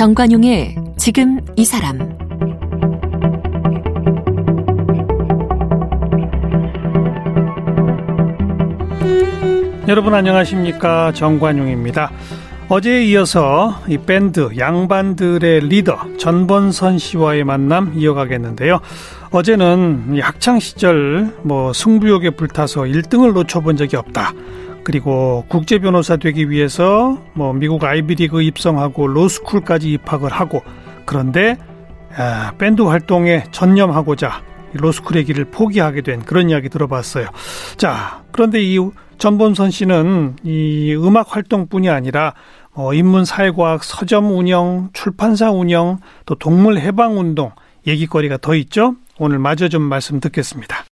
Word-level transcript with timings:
정관용의 0.00 0.76
지금 0.96 1.40
이 1.56 1.64
사람 1.66 1.98
여러분 9.88 10.14
안녕하십니까 10.14 11.12
정관용입니다. 11.12 12.10
어제에 12.70 13.04
이어서 13.08 13.78
이 13.88 13.98
밴드 13.98 14.48
양반들의 14.56 15.68
리더 15.68 15.98
전본선 16.16 16.96
씨와의 16.96 17.44
만남 17.44 17.92
이어가겠는데요. 17.94 18.80
어제는 19.32 20.18
학창 20.22 20.60
시절 20.60 21.36
뭐 21.42 21.74
승부욕에 21.74 22.30
불타서 22.30 22.84
1등을 22.84 23.34
놓쳐본 23.34 23.76
적이 23.76 23.96
없다. 23.96 24.32
그리고 24.90 25.44
국제 25.46 25.78
변호사 25.78 26.16
되기 26.16 26.50
위해서 26.50 27.16
뭐 27.32 27.52
미국 27.52 27.84
아이비리그 27.84 28.42
입성하고 28.42 29.06
로스쿨까지 29.06 29.92
입학을 29.92 30.32
하고 30.32 30.64
그런데 31.04 31.56
아, 32.16 32.54
밴드 32.58 32.82
활동에 32.82 33.44
전념하고자 33.52 34.42
로스쿨의 34.72 35.26
길을 35.26 35.44
포기하게 35.44 36.00
된 36.00 36.24
그런 36.24 36.50
이야기 36.50 36.68
들어봤어요. 36.68 37.28
자, 37.76 38.24
그런데 38.32 38.64
이 38.64 38.80
전본선 39.18 39.70
씨는 39.70 40.34
이 40.42 40.92
음악 40.96 41.36
활동뿐이 41.36 41.88
아니라 41.88 42.34
어, 42.72 42.92
인문 42.92 43.24
사회과학 43.24 43.84
서점 43.84 44.36
운영, 44.36 44.90
출판사 44.92 45.52
운영, 45.52 45.98
또 46.26 46.34
동물 46.34 46.78
해방 46.78 47.16
운동 47.16 47.52
얘기거리가 47.86 48.38
더 48.38 48.56
있죠. 48.56 48.96
오늘 49.20 49.38
마저 49.38 49.68
좀 49.68 49.82
말씀 49.82 50.18
듣겠습니다. 50.18 50.84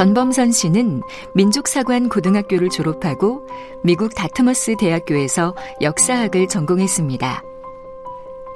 전범선 0.00 0.50
씨는 0.50 1.02
민족사관 1.34 2.08
고등학교를 2.08 2.70
졸업하고 2.70 3.46
미국 3.84 4.14
다트머스 4.14 4.76
대학교에서 4.80 5.54
역사학을 5.82 6.48
전공했습니다. 6.48 7.42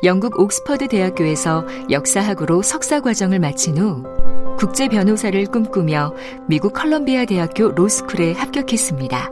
영국 0.05 0.41
옥스퍼드 0.41 0.89
대학교에서 0.89 1.67
역사학으로 1.91 2.63
석사 2.63 3.03
과정을 3.03 3.41
마친 3.41 3.77
후 3.77 4.03
국제 4.57 4.89
변호사를 4.89 5.45
꿈꾸며 5.49 6.15
미국 6.49 6.73
컬럼비아 6.73 7.27
대학교 7.27 7.69
로스쿨에 7.69 8.33
합격했습니다. 8.33 9.31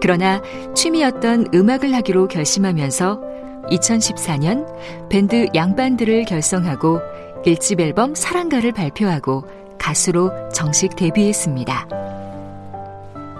그러나 0.00 0.40
취미였던 0.76 1.48
음악을 1.52 1.92
하기로 1.92 2.28
결심하면서 2.28 3.20
2014년 3.68 4.64
밴드 5.08 5.48
양반들을 5.56 6.24
결성하고 6.26 7.00
1집 7.44 7.80
앨범 7.80 8.14
사랑가를 8.14 8.70
발표하고 8.70 9.44
가수로 9.80 10.30
정식 10.50 10.94
데뷔했습니다. 10.94 11.88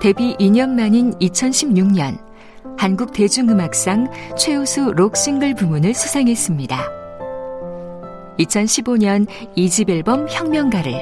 데뷔 0.00 0.34
2년 0.38 0.70
만인 0.70 1.12
2016년 1.18 2.18
한국 2.78 3.12
대중음악상 3.12 4.10
최우수 4.38 4.92
록 4.96 5.16
싱글 5.16 5.54
부문을 5.54 5.92
수상했습니다. 5.92 6.88
2015년 8.38 9.26
2집 9.54 9.90
앨범 9.90 10.26
혁명가를, 10.30 10.92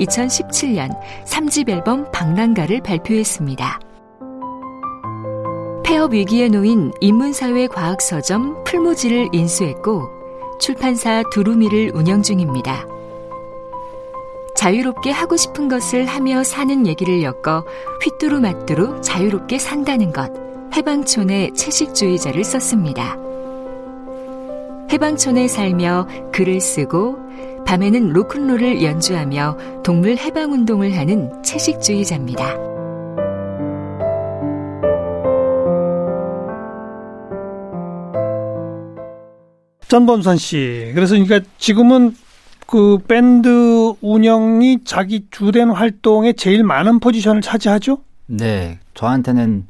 2017년 0.00 0.98
3집 1.26 1.68
앨범 1.68 2.10
방랑가를 2.10 2.80
발표했습니다. 2.80 3.80
폐업 5.84 6.14
위기에 6.14 6.48
놓인 6.48 6.92
인문사회 7.02 7.66
과학서점 7.66 8.64
풀무지를 8.64 9.28
인수했고 9.32 10.08
출판사 10.58 11.22
두루미를 11.30 11.90
운영 11.94 12.22
중입니다. 12.22 12.91
자유롭게 14.62 15.10
하고 15.10 15.36
싶은 15.36 15.66
것을 15.66 16.06
하며 16.06 16.44
사는 16.44 16.86
얘기를 16.86 17.24
엮어 17.24 17.64
휘뚜루마뚜루 18.00 19.00
자유롭게 19.00 19.58
산다는 19.58 20.12
것, 20.12 20.30
해방촌의 20.76 21.54
채식주의자를 21.54 22.44
썼습니다. 22.44 23.16
해방촌에 24.92 25.48
살며 25.48 26.06
글을 26.32 26.60
쓰고 26.60 27.18
밤에는 27.66 28.10
로큰롤을 28.10 28.84
연주하며 28.84 29.82
동물 29.82 30.16
해방운동을 30.16 30.96
하는 30.96 31.42
채식주의자입니다. 31.42 32.54
전범선 39.88 40.36
씨. 40.36 40.92
그래서 40.94 41.16
그러니까 41.16 41.40
지금은 41.58 42.14
그 42.72 42.96
밴드 43.06 43.92
운영이 44.00 44.84
자기 44.86 45.26
주된 45.30 45.68
활동에 45.68 46.32
제일 46.32 46.64
많은 46.64 47.00
포지션을 47.00 47.42
차지하죠? 47.42 47.98
네. 48.24 48.78
저한테는 48.94 49.66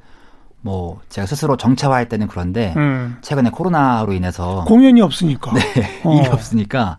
뭐 0.61 1.01
제가 1.09 1.27
스스로 1.27 1.57
정체화할 1.57 2.09
때는 2.09 2.29
그런데 2.29 2.73
음. 2.77 3.17
최근에 3.21 3.51
코로나로 3.51 4.13
인해서 4.13 4.63
공연이 4.69 5.01
없으니까 5.01 5.51
네, 5.75 6.01
어. 6.05 6.15
일이 6.17 6.29
없으니까 6.29 6.99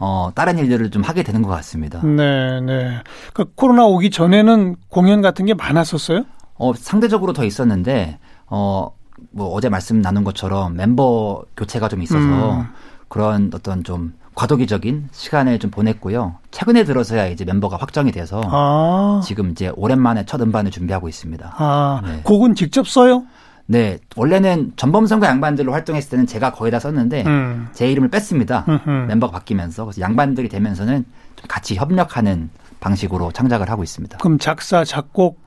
어 0.00 0.30
다른 0.34 0.58
일들을 0.58 0.90
좀 0.90 1.02
하게 1.02 1.22
되는 1.22 1.40
것 1.42 1.50
같습니다. 1.50 2.04
네, 2.04 2.60
네. 2.60 2.98
그 3.32 3.44
코로나 3.54 3.86
오기 3.86 4.10
전에는 4.10 4.74
공연 4.88 5.22
같은 5.22 5.46
게 5.46 5.54
많았었어요? 5.54 6.24
어 6.56 6.72
상대적으로 6.74 7.32
더 7.32 7.44
있었는데 7.44 8.18
어 8.46 8.90
뭐 9.30 9.52
어제 9.54 9.68
말씀 9.68 10.00
나눈 10.00 10.24
것처럼 10.24 10.76
멤버 10.76 11.42
교체가 11.56 11.88
좀 11.88 12.02
있어서 12.02 12.60
음. 12.60 12.66
그런 13.08 13.50
어떤 13.54 13.82
좀 13.84 14.14
과도기적인 14.38 15.08
시간을 15.10 15.58
좀 15.58 15.72
보냈고요. 15.72 16.36
최근에 16.52 16.84
들어서야 16.84 17.26
이제 17.26 17.44
멤버가 17.44 17.76
확정이 17.76 18.12
돼서 18.12 18.40
아. 18.44 19.20
지금 19.24 19.50
이제 19.50 19.72
오랜만에 19.74 20.26
첫 20.26 20.40
음반을 20.40 20.70
준비하고 20.70 21.08
있습니다. 21.08 21.54
아, 21.56 22.00
네. 22.06 22.20
곡은 22.22 22.54
직접 22.54 22.86
써요? 22.86 23.24
네, 23.66 23.98
원래는 24.14 24.74
전범선과 24.76 25.26
양반들로 25.26 25.72
활동했을 25.72 26.10
때는 26.10 26.26
제가 26.28 26.52
거의 26.52 26.70
다 26.70 26.78
썼는데 26.78 27.24
음. 27.26 27.66
제 27.72 27.90
이름을 27.90 28.10
뺐습니다. 28.10 28.64
음흠. 28.68 28.90
멤버가 29.08 29.32
바뀌면서 29.32 29.84
그래서 29.84 30.00
양반들이 30.00 30.48
되면서는 30.48 31.04
좀 31.34 31.44
같이 31.48 31.74
협력하는 31.74 32.48
방식으로 32.78 33.32
창작을 33.32 33.68
하고 33.68 33.82
있습니다. 33.82 34.18
그럼 34.18 34.38
작사, 34.38 34.84
작곡 34.84 35.40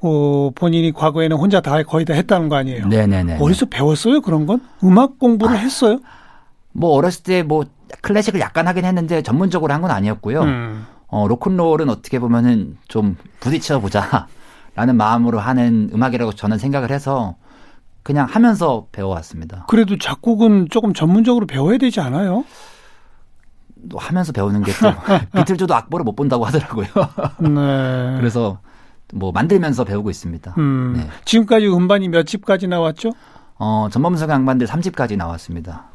어, 0.00 0.50
본인이 0.54 0.90
과거에는 0.90 1.36
혼자 1.36 1.60
다 1.60 1.82
거의 1.82 2.06
다 2.06 2.14
했다는 2.14 2.48
거 2.48 2.56
아니에요? 2.56 2.88
네네네. 2.88 3.38
어디서 3.40 3.66
배웠어요 3.66 4.22
그런 4.22 4.46
건? 4.46 4.62
음악 4.82 5.18
공부를 5.18 5.54
아, 5.54 5.58
했어요? 5.58 6.00
뭐 6.72 6.90
어렸을 6.92 7.22
때 7.22 7.42
뭐 7.42 7.64
클래식을 8.00 8.40
약간 8.40 8.66
하긴 8.68 8.84
했는데 8.84 9.22
전문적으로 9.22 9.72
한 9.74 9.82
건 9.82 9.90
아니었고요. 9.90 10.40
음. 10.42 10.86
어, 11.08 11.28
로큰롤은 11.28 11.90
어떻게 11.90 12.18
보면은 12.18 12.78
좀 12.88 13.16
부딪혀 13.40 13.80
보자. 13.80 14.26
라는 14.74 14.96
마음으로 14.96 15.38
하는 15.38 15.90
음악이라고 15.92 16.32
저는 16.32 16.56
생각을 16.56 16.90
해서 16.90 17.34
그냥 18.02 18.26
하면서 18.28 18.86
배워왔습니다. 18.90 19.66
그래도 19.68 19.98
작곡은 19.98 20.68
조금 20.70 20.94
전문적으로 20.94 21.46
배워야 21.46 21.76
되지 21.76 22.00
않아요? 22.00 22.44
하면서 23.96 24.32
배우는 24.32 24.62
게 24.62 24.72
또 24.72 24.88
비틀즈도 25.36 25.74
악보를 25.74 26.04
못 26.04 26.14
본다고 26.16 26.44
하더라고요. 26.46 26.86
네. 27.40 27.50
그래서 28.18 28.60
뭐 29.12 29.30
만들면서 29.32 29.84
배우고 29.84 30.08
있습니다. 30.08 30.54
음. 30.56 30.94
네. 30.96 31.06
지금까지 31.26 31.66
음반이 31.68 32.08
몇 32.08 32.22
집까지 32.26 32.66
나왔죠? 32.68 33.10
어, 33.58 33.88
전범석 33.90 34.30
양반들 34.30 34.66
3집까지 34.66 35.16
나왔습니다. 35.18 35.90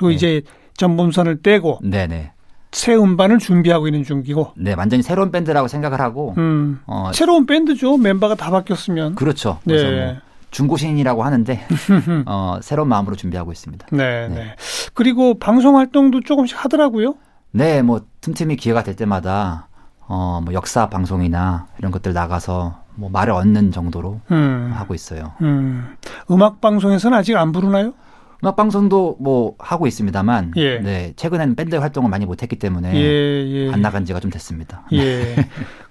그리고 0.00 0.08
네. 0.08 0.14
이제 0.14 0.42
전범선을 0.78 1.42
떼고 1.42 1.80
네네. 1.82 2.32
새 2.72 2.94
음반을 2.94 3.38
준비하고 3.38 3.88
있는 3.88 4.02
중이고. 4.02 4.52
네, 4.56 4.72
완전히 4.74 5.02
새로운 5.02 5.30
밴드라고 5.30 5.68
생각을 5.68 6.00
하고. 6.00 6.34
음, 6.38 6.80
어, 6.86 7.10
새로운 7.12 7.44
밴드죠. 7.44 7.96
멤버가 7.98 8.34
다 8.36 8.50
바뀌었으면. 8.50 9.16
그렇죠. 9.16 9.58
그래서 9.64 9.90
네. 9.90 10.04
뭐 10.06 10.16
중고신이라고 10.50 11.22
하는데 11.22 11.60
어, 12.26 12.58
새로운 12.62 12.88
마음으로 12.88 13.16
준비하고 13.16 13.52
있습니다. 13.52 13.88
네, 13.92 14.28
네, 14.28 14.34
네. 14.34 14.56
그리고 14.94 15.38
방송 15.38 15.76
활동도 15.76 16.20
조금씩 16.20 16.64
하더라고요. 16.64 17.16
네, 17.52 17.82
뭐 17.82 18.02
틈틈이 18.20 18.56
기회가 18.56 18.82
될 18.82 18.96
때마다 18.96 19.68
어, 20.06 20.40
뭐 20.44 20.54
역사 20.54 20.88
방송이나 20.88 21.66
이런 21.78 21.92
것들 21.92 22.12
나가서 22.12 22.80
뭐 22.94 23.10
말을 23.10 23.32
얻는 23.32 23.72
정도로 23.72 24.20
음. 24.30 24.72
하고 24.74 24.94
있어요. 24.94 25.32
음. 25.42 25.96
음악 26.30 26.60
방송에서는 26.60 27.16
아직 27.16 27.36
안 27.36 27.52
부르나요? 27.52 27.92
음악 28.42 28.56
방송도 28.56 29.16
뭐 29.20 29.54
하고 29.58 29.86
있습니다만 29.86 30.52
예. 30.56 30.78
네 30.78 31.12
최근에는 31.16 31.54
밴드 31.54 31.76
활동을 31.76 32.10
많이 32.10 32.24
못했기 32.26 32.56
때문에 32.56 32.94
예, 32.94 33.00
예. 33.00 33.72
안 33.72 33.82
나간 33.82 34.04
지가 34.04 34.20
좀 34.20 34.30
됐습니다. 34.30 34.86
예. 34.92 35.36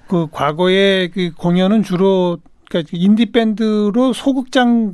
그 0.08 0.28
과거에 0.32 1.10
그 1.10 1.32
공연은 1.38 1.84
주로 1.84 2.40
그러니까 2.70 2.90
인디 2.94 3.32
밴드로 3.32 4.14
소극장 4.14 4.94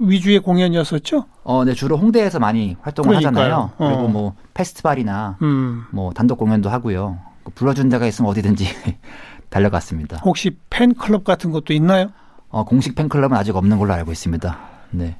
위주의 0.00 0.38
공연이었었죠. 0.38 1.26
어, 1.42 1.64
네 1.64 1.74
주로 1.74 1.96
홍대에서 1.96 2.38
많이 2.38 2.76
활동을 2.82 3.18
그러니까요. 3.18 3.44
하잖아요. 3.44 3.70
어. 3.78 3.88
그리고 3.88 4.08
뭐 4.08 4.34
페스티벌이나 4.54 5.38
음. 5.42 5.84
뭐 5.90 6.12
단독 6.12 6.38
공연도 6.38 6.70
하고요. 6.70 7.18
그 7.44 7.50
불러준 7.50 7.88
데가 7.88 8.06
있으면 8.06 8.30
어디든지 8.30 8.66
달려갔습니다. 9.50 10.18
혹시 10.24 10.56
팬클럽 10.70 11.24
같은 11.24 11.50
것도 11.50 11.72
있나요? 11.72 12.10
어, 12.48 12.64
공식 12.64 12.94
팬클럽은 12.94 13.36
아직 13.36 13.54
없는 13.56 13.78
걸로 13.78 13.92
알고 13.92 14.12
있습니다. 14.12 14.58
네. 14.92 15.16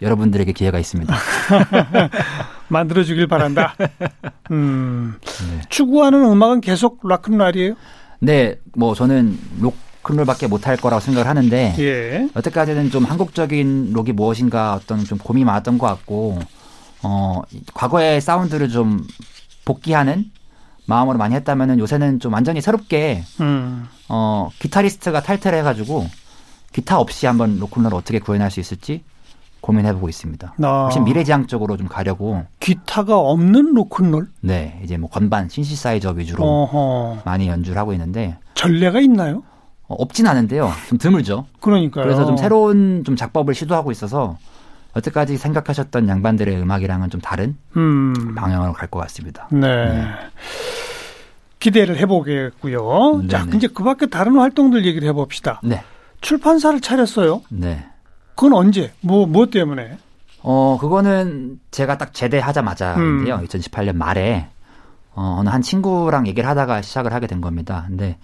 여러분들에게 0.00 0.52
기회가 0.52 0.78
있습니다. 0.78 1.14
만들어 2.68 3.02
주길 3.02 3.26
바란다. 3.26 3.74
음. 4.50 5.16
네. 5.20 5.60
추구하는 5.68 6.24
음악은 6.24 6.60
계속 6.60 7.00
락큰롤이에요? 7.06 7.74
네, 8.20 8.56
뭐 8.74 8.94
저는 8.94 9.38
록 9.60 9.76
로큰롤밖에 10.08 10.46
못할 10.46 10.76
거라고 10.76 11.00
생각을 11.00 11.28
하는데 11.28 11.74
예. 11.78 12.28
여태까지는 12.34 12.90
좀 12.90 13.04
한국적인 13.04 13.92
록이 13.92 14.12
무엇인가 14.12 14.74
어떤 14.74 15.04
좀 15.04 15.18
고민이 15.18 15.44
많았던 15.44 15.78
것 15.78 15.86
같고 15.86 16.38
어 17.02 17.42
과거의 17.74 18.20
사운드를 18.20 18.70
좀 18.70 19.06
복귀하는 19.64 20.30
마음으로 20.86 21.18
많이 21.18 21.34
했다면은 21.34 21.78
요새는 21.78 22.20
좀 22.20 22.32
완전히 22.32 22.60
새롭게 22.60 23.22
음. 23.40 23.86
어 24.08 24.48
기타리스트가 24.58 25.22
탈퇴를 25.22 25.58
해가지고 25.58 26.08
기타 26.72 26.98
없이 26.98 27.26
한번 27.26 27.58
로큰롤을 27.58 27.94
어떻게 27.94 28.18
구현할 28.18 28.50
수 28.50 28.60
있을지 28.60 29.02
고민해보고 29.60 30.08
있습니다. 30.08 30.54
아. 30.62 30.82
훨씬 30.84 31.04
미래지향적으로 31.04 31.76
좀 31.76 31.88
가려고 31.88 32.44
기타가 32.60 33.18
없는 33.18 33.74
로큰롤? 33.74 34.28
네 34.40 34.80
이제 34.84 34.96
뭐 34.96 35.10
건반 35.10 35.48
신시사이저 35.48 36.10
위주로 36.12 36.44
어허. 36.44 37.22
많이 37.24 37.48
연주를 37.48 37.78
하고 37.78 37.92
있는데 37.92 38.38
전례가 38.54 39.00
있나요? 39.00 39.42
어, 39.88 39.94
없진 39.98 40.26
않은데요. 40.26 40.70
좀 40.88 40.98
드물죠. 40.98 41.46
그러니까요. 41.60 42.04
그래서 42.04 42.26
좀 42.26 42.36
새로운 42.36 43.04
좀 43.04 43.16
작법을 43.16 43.54
시도하고 43.54 43.90
있어서 43.90 44.36
여태까지 44.96 45.36
생각하셨던 45.36 46.08
양반들의 46.08 46.56
음악이랑은 46.60 47.10
좀 47.10 47.20
다른 47.20 47.56
음. 47.76 48.34
방향으로 48.34 48.72
갈 48.72 48.88
것 48.88 48.98
같습니다. 49.00 49.48
네. 49.52 50.04
기대를 51.58 51.96
해보겠고요. 51.98 53.24
자, 53.28 53.44
네네. 53.44 53.56
이제 53.56 53.66
그 53.68 53.82
밖에 53.82 54.06
다른 54.06 54.36
활동들 54.38 54.86
얘기를 54.86 55.08
해봅시다. 55.08 55.60
네, 55.64 55.82
출판사를 56.20 56.80
차렸어요. 56.80 57.42
네. 57.50 57.84
그건 58.38 58.52
언제? 58.52 58.92
뭐, 59.00 59.26
뭐 59.26 59.46
때문에? 59.46 59.98
어 60.44 60.78
그거는 60.80 61.58
제가 61.72 61.98
딱 61.98 62.14
제대하자마자인데요. 62.14 63.34
음. 63.34 63.44
2018년 63.44 63.96
말에 63.96 64.46
어, 65.16 65.38
어느 65.40 65.48
한 65.48 65.60
친구랑 65.60 66.28
얘기를 66.28 66.48
하다가 66.48 66.80
시작을 66.80 67.12
하게 67.12 67.26
된 67.26 67.40
겁니다. 67.40 67.86
근데 67.88 68.16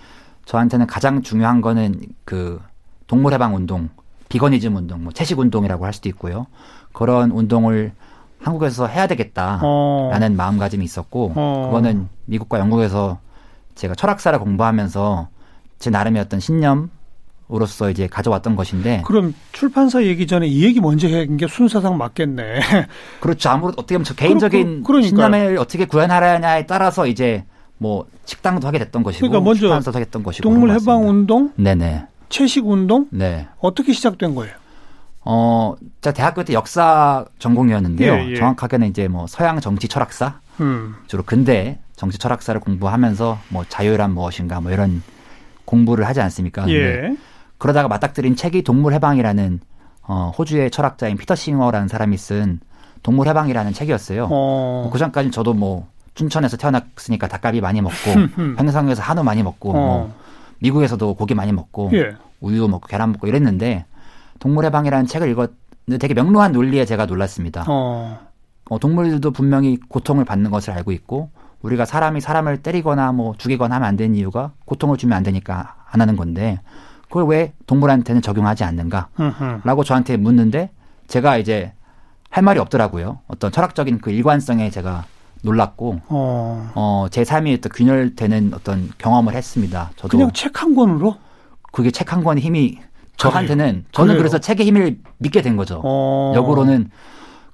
저한테는 0.44 0.86
가장 0.86 1.22
중요한 1.22 1.60
거는 1.60 2.00
그 2.24 2.62
동물 3.08 3.32
해방 3.32 3.56
운동, 3.56 3.88
비거니즘 4.28 4.76
운동, 4.76 5.02
뭐 5.02 5.12
채식 5.12 5.40
운동이라고 5.40 5.84
할 5.84 5.92
수도 5.92 6.08
있고요. 6.10 6.46
그런 6.92 7.32
운동을 7.32 7.90
한국에서 8.40 8.86
해야 8.86 9.08
되겠다. 9.08 9.58
어. 9.64 10.10
라는 10.12 10.36
마음가짐이 10.36 10.84
있었고 10.84 11.32
어. 11.34 11.66
그거는 11.66 12.08
미국과 12.26 12.60
영국에서 12.60 13.18
제가 13.74 13.96
철학사를 13.96 14.38
공부하면서 14.38 15.26
제 15.80 15.90
나름의 15.90 16.22
어떤 16.22 16.38
신념 16.38 16.90
으로서 17.54 17.90
이제 17.90 18.06
가져왔던 18.06 18.56
것인데 18.56 19.02
그럼 19.04 19.34
출판사 19.52 20.02
얘기 20.02 20.26
전에 20.26 20.46
이 20.46 20.64
얘기 20.64 20.80
먼저 20.80 21.06
해야 21.06 21.24
게 21.24 21.46
순서상 21.46 21.96
맞겠네. 21.96 22.60
그렇죠 23.20 23.48
아무래도 23.50 23.80
어떻게 23.80 23.94
보면 23.94 24.04
저 24.04 24.14
개인적인 24.14 24.82
그-. 24.82 25.02
신념을 25.02 25.58
어떻게 25.58 25.84
구현하느냐에 25.84 26.66
따라서 26.66 27.06
이제 27.06 27.44
뭐 27.78 28.06
식당도 28.24 28.66
하게 28.66 28.78
됐던 28.78 29.02
것이고 29.02 29.28
그러니까 29.28 29.44
먼저 29.44 29.60
출판사도 29.60 29.96
하겠던 29.96 30.22
것이고 30.22 30.42
동물 30.42 30.70
해방. 30.70 31.06
운동, 31.08 31.52
네네 31.56 32.06
채식 32.28 32.66
운동 32.66 33.06
네. 33.10 33.46
어떻게 33.60 33.92
시작된 33.92 34.34
거예요? 34.34 34.54
어, 35.24 35.74
제가 36.00 36.12
대학교 36.12 36.44
때 36.44 36.52
역사 36.52 37.24
전공이었는데요. 37.38 38.14
예, 38.14 38.30
예. 38.30 38.34
정확하게는 38.36 38.88
이제 38.88 39.08
뭐 39.08 39.26
서양 39.26 39.60
정치 39.60 39.88
철학사 39.88 40.40
음. 40.60 40.94
주로 41.06 41.22
근대 41.22 41.78
정치 41.96 42.18
철학사를 42.18 42.60
공부하면서 42.60 43.38
뭐 43.48 43.64
자유란 43.68 44.12
무엇인가 44.12 44.60
뭐 44.60 44.72
이런 44.72 45.02
공부를 45.64 46.06
하지 46.06 46.20
않습니까? 46.20 46.62
근데 46.62 46.74
예. 46.76 47.16
그러다가 47.64 47.88
맞닥뜨린 47.88 48.36
책이 48.36 48.62
동물 48.62 48.92
해방이라는 48.92 49.58
어, 50.02 50.32
호주의 50.36 50.70
철학자인 50.70 51.16
피터 51.16 51.34
싱어라는 51.34 51.88
사람이 51.88 52.14
쓴 52.18 52.60
동물 53.02 53.26
해방이라는 53.26 53.72
책이었어요. 53.72 54.28
어. 54.30 54.90
그 54.92 54.98
전까지 54.98 55.30
저도 55.30 55.54
뭐 55.54 55.88
춘천에서 56.12 56.58
태어났으니까 56.58 57.26
닭갈비 57.26 57.62
많이 57.62 57.80
먹고 57.80 57.94
음. 58.36 58.56
횡성에서 58.60 59.00
한우 59.00 59.24
많이 59.24 59.42
먹고 59.42 59.72
뭐 59.72 59.80
어. 59.80 60.14
미국에서도 60.58 61.14
고기 61.14 61.34
많이 61.34 61.52
먹고 61.52 61.88
예. 61.94 62.14
우유 62.42 62.68
먹고 62.68 62.86
계란 62.86 63.12
먹고 63.12 63.28
이랬는데 63.28 63.86
동물 64.40 64.66
해방이라는 64.66 65.06
책을 65.06 65.30
읽었는데 65.30 65.96
되게 65.98 66.12
명료한 66.12 66.52
논리에 66.52 66.84
제가 66.84 67.06
놀랐습니다. 67.06 67.64
어. 67.66 68.18
어, 68.68 68.78
동물들도 68.78 69.30
분명히 69.30 69.78
고통을 69.88 70.26
받는 70.26 70.50
것을 70.50 70.74
알고 70.74 70.92
있고 70.92 71.30
우리가 71.62 71.86
사람이 71.86 72.20
사람을 72.20 72.58
때리거나 72.58 73.12
뭐 73.12 73.34
죽이거나 73.38 73.76
하면 73.76 73.88
안 73.88 73.96
되는 73.96 74.14
이유가 74.14 74.52
고통을 74.66 74.98
주면 74.98 75.16
안 75.16 75.22
되니까 75.22 75.76
안 75.90 76.02
하는 76.02 76.14
건데 76.14 76.60
그걸 77.14 77.28
왜 77.28 77.52
동물한테는 77.68 78.22
적용하지 78.22 78.64
않는가? 78.64 79.06
음흠. 79.20 79.60
라고 79.62 79.84
저한테 79.84 80.16
묻는데 80.16 80.70
제가 81.06 81.36
이제 81.36 81.72
할 82.28 82.42
말이 82.42 82.58
없더라고요. 82.58 83.20
어떤 83.28 83.52
철학적인 83.52 84.00
그 84.00 84.10
일관성에 84.10 84.68
제가 84.70 85.04
놀랐고 85.44 86.00
어. 86.08 86.72
어, 86.74 87.06
제 87.12 87.22
삶이 87.22 87.60
또 87.60 87.68
균열되는 87.68 88.50
어떤 88.52 88.90
경험을 88.98 89.34
했습니다. 89.36 89.92
저도 89.94 90.08
그냥 90.18 90.32
책 90.32 90.60
한 90.60 90.74
권으로? 90.74 91.14
그게 91.70 91.92
책 91.92 92.12
한 92.12 92.24
권의 92.24 92.42
힘이 92.42 92.80
저한테는 93.16 93.84
저는 93.92 94.08
그래요? 94.14 94.18
그래서 94.18 94.38
책의 94.38 94.66
힘을 94.66 94.98
믿게 95.18 95.40
된 95.40 95.56
거죠. 95.56 95.80
어. 95.84 96.32
역으로는 96.34 96.90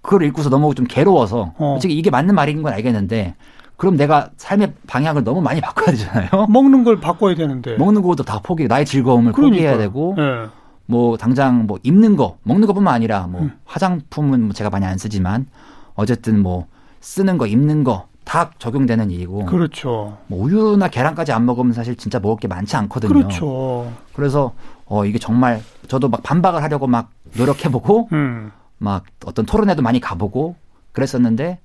그걸 0.00 0.22
읽고서 0.22 0.48
너무 0.48 0.74
좀 0.74 0.86
괴로워서 0.88 1.52
어. 1.58 1.74
솔직히 1.74 1.98
이게 1.98 2.08
맞는 2.08 2.34
말인 2.34 2.62
건 2.62 2.72
알겠는데 2.72 3.34
그럼 3.80 3.96
내가 3.96 4.30
삶의 4.36 4.74
방향을 4.86 5.24
너무 5.24 5.40
많이 5.40 5.60
바꿔야 5.60 5.86
되잖아요. 5.92 6.28
먹는 6.50 6.84
걸 6.84 7.00
바꿔야 7.00 7.34
되는데. 7.34 7.76
먹는 7.76 8.02
것도 8.02 8.24
다 8.24 8.40
포기, 8.42 8.68
나의 8.68 8.84
즐거움을 8.84 9.32
그러니까. 9.32 9.56
포기해야 9.56 9.78
되고 9.78 10.14
예. 10.18 10.48
뭐 10.86 11.16
당장 11.16 11.66
뭐 11.66 11.78
입는 11.82 12.16
거, 12.16 12.36
먹는 12.42 12.66
것뿐만 12.66 12.92
아니라 12.92 13.26
뭐 13.26 13.42
음. 13.42 13.52
화장품은 13.64 14.42
뭐 14.42 14.52
제가 14.52 14.70
많이 14.70 14.84
안 14.84 14.98
쓰지만 14.98 15.46
어쨌든 15.94 16.42
뭐 16.42 16.66
쓰는 17.00 17.38
거, 17.38 17.46
입는 17.46 17.82
거 17.84 18.10
다 18.30 18.52
적용되는 18.60 19.10
일이고 19.10 19.44
그렇죠. 19.46 20.16
뭐 20.28 20.44
우유나 20.44 20.86
계란까지 20.86 21.32
안 21.32 21.46
먹으면 21.46 21.72
사실 21.72 21.96
진짜 21.96 22.20
먹을 22.20 22.36
게 22.36 22.46
많지 22.46 22.76
않거든요. 22.76 23.12
그렇죠. 23.12 23.90
그래서 24.12 24.52
어 24.86 25.04
이게 25.04 25.18
정말 25.18 25.60
저도 25.88 26.08
막 26.08 26.22
반박을 26.22 26.62
하려고 26.62 26.86
막 26.86 27.10
노력해보고 27.36 28.08
음. 28.12 28.52
막 28.78 29.02
어떤 29.26 29.46
토론회도 29.46 29.82
많이 29.82 29.98
가보고 29.98 30.54
그랬었는데 30.92 31.58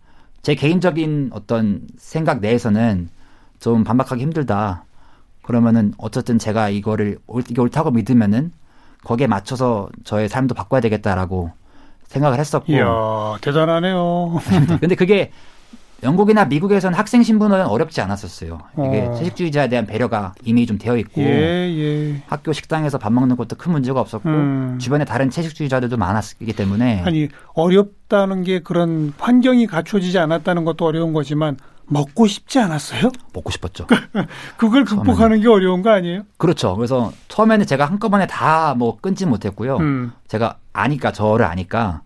제 0.46 0.54
개인적인 0.54 1.32
어떤 1.34 1.88
생각 1.98 2.40
내에서는 2.40 3.10
좀 3.60 3.84
반박하기 3.84 4.22
힘들다. 4.22 4.84
그러면은 5.42 5.96
어쨌든 5.98 6.38
제가 6.38 6.70
이거를 6.70 7.18
옳- 7.26 7.42
이게 7.50 7.60
옳다고 7.60 7.90
믿으면은 7.90 8.52
거기에 9.04 9.26
맞춰서 9.26 9.90
저의 10.04 10.30
삶도 10.30 10.54
바꿔야 10.54 10.82
되겠다라고 10.82 11.52
생각을 12.04 12.38
했었고. 12.38 12.72
이야, 12.72 12.86
대단하네요. 13.42 14.40
근데 14.80 14.94
그게 14.94 15.32
영국이나 16.04 16.46
미국에서는 16.46 16.98
학생 16.98 17.24
신분은 17.24 17.66
어렵지 17.66 18.02
않았었어요. 18.02 18.60
이게 18.74 19.02
어. 19.08 19.16
채식주의자에 19.16 19.70
대한 19.70 19.86
배려가 19.86 20.34
이미 20.44 20.66
좀 20.66 20.78
되어 20.78 20.98
있고 20.98 21.22
예, 21.22 21.26
예. 21.28 22.22
학교 22.28 22.54
식당에서 22.54 22.98
밥 22.98 23.12
먹는 23.14 23.38
것도 23.38 23.56
큰 23.56 23.72
문제가 23.72 24.00
없었고 24.02 24.30
음. 24.30 24.78
주변에 24.80 25.06
다른 25.06 25.30
채식주의자들도 25.30 25.98
많았기 25.98 26.52
때문에 26.54 27.02
아니, 27.06 27.30
어렵다는 27.54 28.44
게 28.44 28.60
그런 28.60 29.14
환경이 29.18 29.68
갖춰지지 29.68 30.20
않았다는 30.20 30.66
것도 30.66 30.86
어려운 30.86 31.14
거지만 31.14 31.58
먹고 31.88 32.28
싶지 32.28 32.60
않았어요? 32.60 33.10
먹고 33.34 33.52
싶었죠. 33.52 33.86
그걸 34.58 34.86
극복하는 34.86 35.40
게 35.40 35.48
어려운 35.48 35.82
거 35.82 35.92
아니에요? 35.92 36.24
그렇죠. 36.38 36.76
그래서 36.76 37.12
처음에는 37.30 37.66
제가 37.66 37.86
한꺼번에 37.86 38.28
다 38.28 38.76
뭐 38.78 38.98
끊지 39.00 39.26
못했고요. 39.26 39.78
음. 39.78 40.12
제가 40.28 40.58
아니까 40.74 41.12
저를 41.12 41.46
아니까 41.46 42.02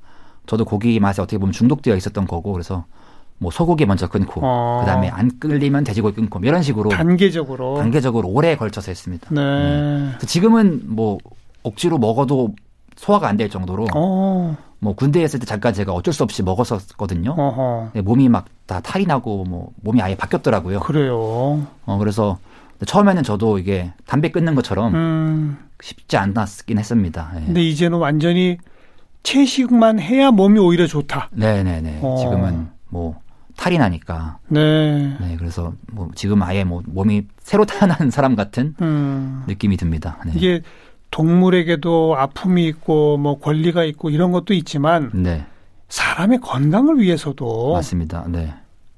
저도 0.45 0.65
고기 0.65 0.99
맛에 0.99 1.21
어떻게 1.21 1.37
보면 1.37 1.53
중독되어 1.53 1.95
있었던 1.95 2.27
거고 2.27 2.51
그래서 2.51 2.85
뭐 3.39 3.51
소고기 3.51 3.86
먼저 3.86 4.08
끊고 4.08 4.41
어. 4.43 4.81
그다음에 4.81 5.10
안 5.10 5.31
끌리면 5.39 5.84
돼지고기 5.86 6.15
끊고 6.15 6.39
뭐 6.39 6.48
이런 6.48 6.62
식으로 6.62 6.89
단계적으로. 6.89 7.75
단계적으로 7.77 8.27
오래 8.29 8.55
걸쳐서 8.55 8.91
했습니다. 8.91 9.27
네. 9.34 9.41
그래서 10.12 10.27
지금은 10.27 10.81
뭐 10.86 11.17
억지로 11.63 11.98
먹어도 11.98 12.53
소화가 12.98 13.27
안 13.29 13.38
될 13.38 13.50
정도로 13.50 13.88
어, 13.96 14.58
뭐 14.79 14.93
군대에 14.93 15.24
있을 15.24 15.39
때 15.39 15.46
잠깐 15.46 15.74
제가 15.74 15.93
어쩔 15.93 16.13
수 16.13 16.24
없이 16.24 16.43
먹었었거든요. 16.43 17.31
어허. 17.38 17.91
네, 17.93 18.01
몸이 18.01 18.27
막 18.29 18.46
다 18.67 18.79
탈이 18.81 19.05
나고 19.08 19.46
뭐 19.46 19.72
몸이 19.81 20.00
아예 20.01 20.13
바뀌었더라고요. 20.15 20.81
그래요. 20.81 21.65
어 21.86 21.98
그래서 21.98 22.38
처음에는 22.86 23.24
저도 23.24 23.58
이게 23.58 23.91
담배 24.05 24.29
끊는 24.29 24.53
것처럼 24.53 24.93
음. 24.93 25.58
쉽지 25.81 26.17
않았긴 26.17 26.77
했습니다. 26.77 27.31
예. 27.41 27.46
근데 27.46 27.63
이제는 27.63 27.98
완전히 27.98 28.58
채식만 29.24 30.00
해야 30.00 30.31
몸이 30.31 30.60
오히려 30.60 30.86
좋다. 30.88 31.29
네네네. 31.31 32.00
어. 32.03 32.15
지금은 32.19 32.69
뭐 32.89 33.15
탈이 33.59 33.77
나니까. 33.77 34.37
네. 34.47 35.17
네, 35.19 35.35
그래서 35.37 35.73
뭐 35.91 36.09
지금 36.15 36.41
아예 36.43 36.63
뭐 36.63 36.81
몸이 36.85 37.27
새로 37.41 37.65
태어난 37.65 38.09
사람 38.09 38.37
같은 38.37 38.73
음. 38.81 39.43
느낌이 39.47 39.75
듭니다. 39.75 40.17
네. 40.25 40.31
이게 40.33 40.61
동물에게도 41.11 42.15
아픔이 42.17 42.65
있고 42.67 43.17
뭐 43.17 43.37
권리가 43.37 43.83
있고 43.83 44.11
이런 44.11 44.31
것도 44.31 44.53
있지만 44.53 45.11
네, 45.13 45.45
사람의 45.89 46.39
건강을 46.39 47.01
위해서도 47.01 47.73
맞습니다. 47.73 48.25
네. 48.29 48.53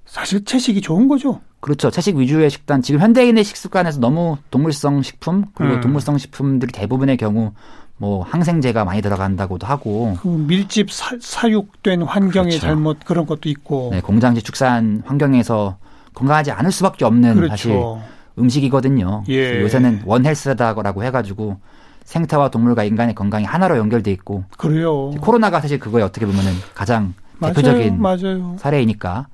사실 0.05 0.45
채식이 0.45 0.81
좋은 0.81 1.07
거죠. 1.07 1.41
그렇죠. 1.59 1.89
채식 1.89 2.17
위주의 2.17 2.47
식단. 2.47 2.83
지금 2.83 2.99
현대인의 2.99 3.43
식습관에서 3.43 3.99
너무 3.99 4.37
동물성 4.51 5.01
식품 5.01 5.45
그리고 5.55 5.75
음. 5.75 5.81
동물성 5.81 6.19
식품들이 6.19 6.71
대부분의 6.71 7.17
경우 7.17 7.53
뭐 8.01 8.23
항생제가 8.23 8.83
많이 8.83 8.99
들어간다고도 9.03 9.67
하고 9.67 10.17
그 10.23 10.27
밀집 10.27 10.89
사, 10.91 11.47
육된 11.47 12.01
환경의 12.01 12.49
그렇죠. 12.53 12.59
잘못 12.65 12.97
그런 13.05 13.27
것도 13.27 13.47
있고. 13.47 13.89
네, 13.91 14.01
공장지 14.01 14.41
축산 14.41 15.03
환경에서 15.05 15.77
건강하지 16.15 16.49
않을 16.49 16.71
수밖에 16.71 17.05
없는 17.05 17.47
사실 17.47 17.69
그렇죠. 17.71 18.01
음식이거든요. 18.39 19.23
예. 19.29 19.61
요새는 19.61 20.01
원헬스다라고 20.05 21.03
해가지고 21.03 21.57
생태와 22.03 22.49
동물과 22.49 22.85
인간의 22.85 23.13
건강이 23.13 23.45
하나로 23.45 23.77
연결돼 23.77 24.11
있고 24.13 24.45
그래요. 24.57 25.11
코로나가 25.21 25.61
사실 25.61 25.77
그거에 25.77 26.01
어떻게 26.01 26.25
보면은 26.25 26.53
가장 26.73 27.13
맞아요, 27.37 27.53
대표적인 27.53 28.01
맞아요. 28.01 28.55
사례이니까 28.57 29.27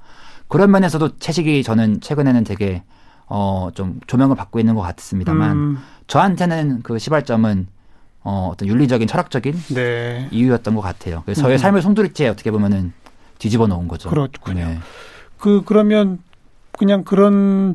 그런 0.49 0.71
면에서도 0.71 1.19
채식이 1.19 1.63
저는 1.63 2.01
최근에는 2.01 2.43
되게 2.43 2.83
어 3.27 3.69
좀 3.75 4.01
조명을 4.07 4.35
받고 4.35 4.59
있는 4.59 4.75
것 4.75 4.81
같습니다만 4.81 5.51
음, 5.51 5.77
저한테는 6.07 6.81
그 6.83 6.99
시발점은 6.99 7.67
어 8.29 8.49
어떤 8.51 8.67
윤리적인 8.67 9.07
철학적인 9.07 9.53
네. 9.73 10.27
이유였던 10.31 10.75
것 10.75 10.81
같아요. 10.81 11.23
그래서 11.23 11.43
저의 11.43 11.55
음. 11.55 11.57
삶의 11.59 11.81
송두리째 11.81 12.27
어떻게 12.27 12.51
보면은 12.51 12.91
뒤집어 13.39 13.67
놓은 13.67 13.87
거죠. 13.87 14.09
그렇군요. 14.09 14.65
네. 14.65 14.79
그 15.37 15.61
그러면 15.63 16.19
그냥 16.73 17.05
그런 17.05 17.73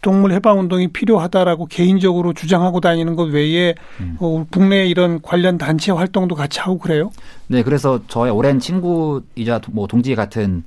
동물 0.00 0.32
해방 0.32 0.58
운동이 0.58 0.88
필요하다라고 0.88 1.66
개인적으로 1.66 2.32
주장하고 2.32 2.80
다니는 2.80 3.14
것 3.14 3.24
외에 3.24 3.76
음. 4.00 4.16
어, 4.18 4.44
국내 4.50 4.86
이런 4.86 5.22
관련 5.22 5.56
단체 5.56 5.92
활동도 5.92 6.34
같이 6.34 6.58
하고 6.58 6.78
그래요? 6.78 7.12
네, 7.46 7.62
그래서 7.62 8.00
저의 8.08 8.32
오랜 8.32 8.58
친구이자 8.58 9.60
뭐 9.70 9.86
동지 9.86 10.16
같은 10.16 10.64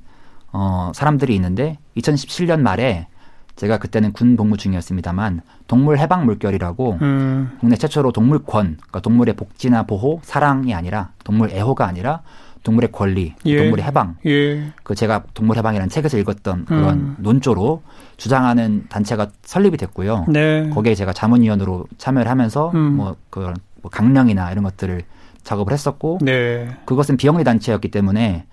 어 0.50 0.92
사람들이 0.94 1.34
있는데 1.34 1.76
2017년 1.98 2.60
말에 2.60 3.08
제가 3.56 3.78
그때는 3.78 4.12
군 4.12 4.36
복무 4.36 4.56
중이었습니다만 4.56 5.42
동물 5.68 5.98
해방 5.98 6.26
물결이라고 6.26 6.98
음, 7.02 7.56
국내 7.60 7.76
최초로 7.76 8.12
동물권, 8.12 8.76
그러니까 8.76 9.00
동물의 9.00 9.36
복지나 9.36 9.84
보호, 9.84 10.20
사랑이 10.22 10.74
아니라 10.74 11.10
동물 11.22 11.50
애호가 11.50 11.86
아니라 11.86 12.22
동물의 12.64 12.90
권리, 12.92 13.34
예. 13.44 13.58
동물의 13.58 13.84
해방. 13.84 14.16
예. 14.26 14.72
그 14.82 14.94
제가 14.94 15.24
동물 15.34 15.58
해방이라는 15.58 15.90
책에서 15.90 16.16
읽었던 16.18 16.64
그런 16.64 16.94
음. 16.98 17.16
논조로 17.18 17.82
주장하는 18.16 18.86
단체가 18.88 19.28
설립이 19.42 19.76
됐고요. 19.76 20.24
네. 20.28 20.70
거기에 20.70 20.94
제가 20.94 21.12
자문위원으로 21.12 21.86
참여를 21.98 22.30
하면서 22.30 22.70
음. 22.74 22.96
뭐 22.96 23.16
그런 23.28 23.54
뭐 23.82 23.90
강령이나 23.90 24.50
이런 24.50 24.64
것들을 24.64 25.02
작업을 25.42 25.74
했었고 25.74 26.20
네. 26.22 26.74
그것은 26.86 27.18
비영리 27.18 27.44
단체였기 27.44 27.90
때문에 27.90 28.46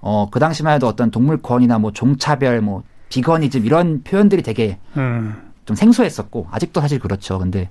어 0.00 0.28
그 0.30 0.38
당시만 0.38 0.74
해도 0.74 0.86
어떤 0.86 1.10
동물권이나 1.10 1.78
뭐 1.78 1.92
종차별 1.92 2.60
뭐 2.60 2.84
비거니즘 3.20 3.66
이런 3.66 4.02
표현들이 4.02 4.42
되게 4.42 4.78
음, 4.96 5.34
좀 5.66 5.76
생소했었고 5.76 6.46
아직도 6.50 6.80
사실 6.80 6.98
그렇죠. 6.98 7.38
근데 7.38 7.68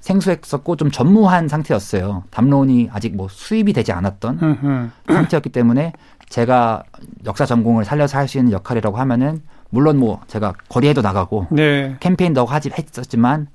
생소했었고 0.00 0.76
좀 0.76 0.90
전무한 0.90 1.48
상태였어요. 1.48 2.24
담론이 2.30 2.90
아직 2.92 3.16
뭐 3.16 3.28
수입이 3.30 3.72
되지 3.72 3.92
않았던 3.92 4.38
음, 4.42 4.58
음. 4.62 4.92
상태였기 5.06 5.48
때문에 5.50 5.92
제가 6.28 6.82
역사 7.24 7.46
전공을 7.46 7.84
살려서 7.84 8.18
할 8.18 8.28
수 8.28 8.38
있는 8.38 8.52
역할이라고 8.52 8.96
하면은 8.98 9.42
물론 9.70 9.98
뭐 9.98 10.20
제가 10.26 10.52
거리에도 10.68 11.00
나가고 11.02 11.46
네. 11.50 11.96
캠페인도 12.00 12.44
하지 12.44 12.70
했었지만 12.76 13.46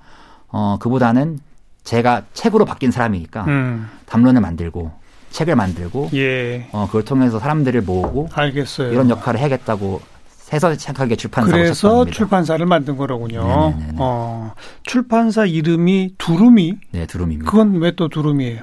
어 0.48 0.78
그보다는 0.80 1.40
제가 1.84 2.24
책으로 2.34 2.66
바뀐 2.66 2.92
사람이니까 2.92 3.46
음, 3.46 3.90
담론을 4.06 4.42
만들고 4.42 4.92
책을 5.32 5.56
만들고 5.56 6.10
예. 6.14 6.68
어 6.72 6.86
그걸 6.88 7.04
통해서 7.04 7.40
사람들을 7.40 7.82
모으고 7.82 8.30
알겠어요. 8.34 8.92
이런 8.92 9.10
역할을 9.10 9.40
해야겠다고 9.40 10.02
세서착하게 10.50 11.16
출판사고 11.16 11.58
그래서 11.58 11.74
시작합니다. 11.74 12.16
출판사를 12.16 12.66
만든 12.68 12.98
거로군요. 12.98 13.44
네네네네. 13.48 13.94
어, 13.98 14.54
출판사 14.84 15.44
이름이 15.44 16.14
두루미. 16.20 16.78
네, 16.92 17.08
두루미입니다. 17.08 17.50
그건 17.50 17.76
왜 17.82 17.96
또 17.96 18.10
두루미예요? 18.10 18.62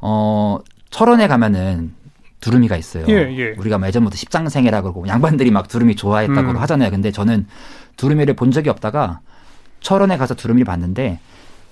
어 0.00 0.58
철원에 0.90 1.28
가면은 1.28 1.92
두루미가 2.40 2.76
있어요. 2.78 3.04
예, 3.08 3.14
예. 3.36 3.54
우리가 3.58 3.76
뭐 3.76 3.88
예전부터 3.88 4.16
십장생이라 4.16 4.80
그러고 4.80 5.06
양반들이 5.06 5.50
막 5.50 5.68
두루미 5.68 5.96
좋아했다고 5.96 6.50
음. 6.52 6.56
하잖아요. 6.56 6.90
근데 6.90 7.10
저는 7.10 7.46
두루미를 7.98 8.34
본 8.34 8.50
적이 8.50 8.70
없다가 8.70 9.20
철원에 9.80 10.16
가서 10.16 10.34
두루미를 10.34 10.64
봤는데 10.64 11.18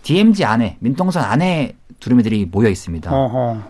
DMZ 0.02 0.44
안에 0.44 0.76
민동선 0.80 1.24
안에 1.24 1.76
두루미들이 2.00 2.48
모여 2.52 2.68
있습니다. 2.68 3.10
어허. 3.10 3.62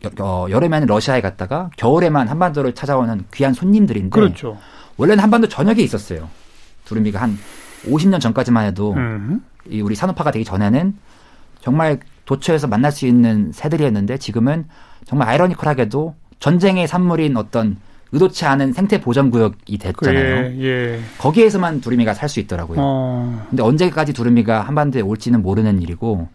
겨- 0.00 0.10
어, 0.24 0.46
여름에는 0.50 0.86
러시아에 0.86 1.20
갔다가 1.20 1.68
겨울에만 1.78 2.28
한반도를 2.28 2.74
찾아오는 2.74 3.24
귀한 3.34 3.54
손님들인데 3.54 4.10
그렇죠. 4.10 4.56
원래는 4.96 5.22
한반도 5.22 5.48
전역에 5.48 5.82
있었어요. 5.82 6.28
두루미가 6.84 7.20
한 7.20 7.38
50년 7.86 8.20
전까지만 8.20 8.66
해도 8.66 8.92
음. 8.94 9.42
이 9.68 9.80
우리 9.80 9.94
산업화가 9.94 10.30
되기 10.30 10.44
전에는 10.44 10.96
정말 11.60 12.00
도처에서 12.24 12.66
만날 12.66 12.92
수 12.92 13.06
있는 13.06 13.50
새들이었는데 13.52 14.18
지금은 14.18 14.66
정말 15.04 15.28
아이러니컬하게도 15.28 16.14
전쟁의 16.40 16.88
산물인 16.88 17.36
어떤 17.36 17.76
의도치 18.12 18.44
않은 18.44 18.72
생태 18.74 19.00
보전 19.00 19.30
구역이 19.30 19.78
됐잖아요. 19.78 20.52
예, 20.60 20.62
예. 20.62 21.00
거기에서만 21.18 21.80
두루미가 21.80 22.12
살 22.14 22.28
수 22.28 22.40
있더라고요. 22.40 22.76
어. 22.80 23.46
근데 23.48 23.62
언제까지 23.62 24.12
두루미가 24.12 24.60
한반도에 24.62 25.00
올지는 25.02 25.40
모르는 25.42 25.80
일이고 25.80 26.28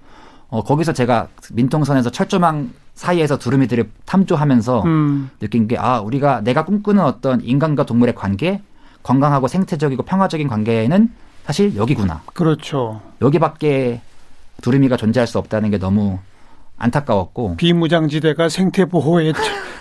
어, 0.49 0.63
거기서 0.63 0.93
제가 0.93 1.27
민통선에서 1.51 2.09
철조망 2.09 2.71
사이에서 2.93 3.37
두루미들을 3.37 3.89
탐조하면서 4.05 4.83
음. 4.83 5.29
느낀 5.39 5.67
게 5.67 5.77
아 5.77 5.99
우리가 6.01 6.41
내가 6.41 6.65
꿈꾸는 6.65 7.03
어떤 7.03 7.41
인간과 7.41 7.85
동물의 7.85 8.15
관계 8.15 8.61
건강하고 9.03 9.47
생태적이고 9.47 10.03
평화적인 10.03 10.47
관계는 10.47 11.09
사실 11.45 11.75
여기구나 11.75 12.21
그렇죠. 12.33 13.01
여기밖에 13.21 14.01
두루미가 14.61 14.97
존재할 14.97 15.27
수 15.27 15.37
없다는 15.37 15.69
게 15.69 15.77
너무 15.77 16.17
안타까웠고 16.77 17.55
비무장지대가 17.57 18.49
생태 18.49 18.85
보호의 18.85 19.33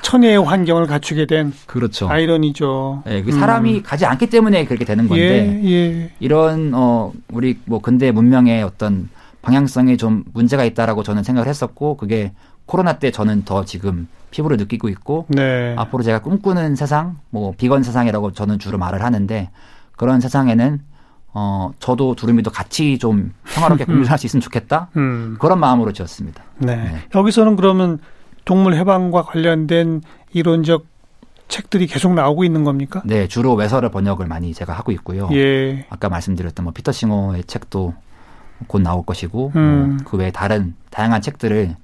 천혜의 0.03 0.43
환경을 0.45 0.87
갖추게 0.87 1.27
된 1.27 1.53
그렇죠. 1.67 2.09
아이러니죠. 2.09 3.03
예, 3.09 3.23
그 3.23 3.33
사람이 3.33 3.83
가지 3.83 4.07
않기 4.07 4.29
때문에 4.29 4.65
그렇게 4.67 4.85
되는 4.85 5.09
건데 5.09 5.47
음. 5.47 5.61
예, 5.65 5.71
예. 5.71 6.11
이런 6.21 6.73
어 6.75 7.13
우리 7.33 7.59
뭐 7.65 7.81
근대 7.81 8.13
문명의 8.13 8.63
어떤 8.63 9.09
방향성에 9.47 9.97
좀 9.97 10.25
문제가 10.35 10.65
있다라고 10.65 11.05
저는 11.05 11.23
생각을 11.23 11.49
했었고 11.49 11.97
그게 11.97 12.33
코로나 12.67 12.95
때 12.95 13.13
저는 13.13 13.45
더 13.45 13.65
지금 13.65 14.09
피부로 14.33 14.57
느끼고 14.57 14.89
있고 14.89 15.27
네. 15.29 15.77
앞으로 15.79 16.03
제가 16.03 16.19
꿈꾸는 16.19 16.75
세상 16.75 17.19
뭐 17.31 17.55
비건 17.57 17.85
세상이라고 17.85 18.33
저는 18.33 18.59
주로 18.59 18.77
말을 18.77 19.05
하는데 19.05 19.51
그런 19.97 20.21
세상에는 20.21 20.81
어 21.33 21.71
저도 21.79 22.17
두루미도 22.17 22.51
같이 22.51 22.99
좀 22.99 23.33
평화롭게 23.45 23.85
공존할 23.87 24.19
수 24.19 24.27
있으면 24.27 24.41
좋겠다 24.41 24.89
음. 24.97 25.37
그런 25.39 25.61
마음으로 25.61 25.93
지었습니다. 25.93 26.43
네. 26.59 26.75
네. 26.75 26.97
여기서는 27.15 27.55
그러면 27.55 28.01
동물 28.45 28.75
해방과 28.75 29.23
관련된 29.23 30.03
이론적 30.33 30.87
책들이 31.47 31.87
계속 31.87 32.15
나오고 32.15 32.43
있는 32.43 32.65
겁니까? 32.65 33.01
네 33.05 33.29
주로 33.29 33.55
외설을 33.55 33.93
번역을 33.93 34.27
많이 34.27 34.53
제가 34.53 34.73
하고 34.73 34.91
있고요. 34.91 35.29
예. 35.31 35.87
아까 35.89 36.09
말씀드렸던 36.09 36.65
뭐 36.65 36.73
피터 36.73 36.91
싱어의 36.91 37.45
책도 37.45 37.95
곧 38.67 38.81
나올 38.83 39.05
것이고 39.05 39.53
음. 39.57 39.99
뭐 40.03 40.05
그 40.11 40.17
외에 40.17 40.31
다른 40.31 40.75
다양한 40.91 41.21
책들을 41.23 41.77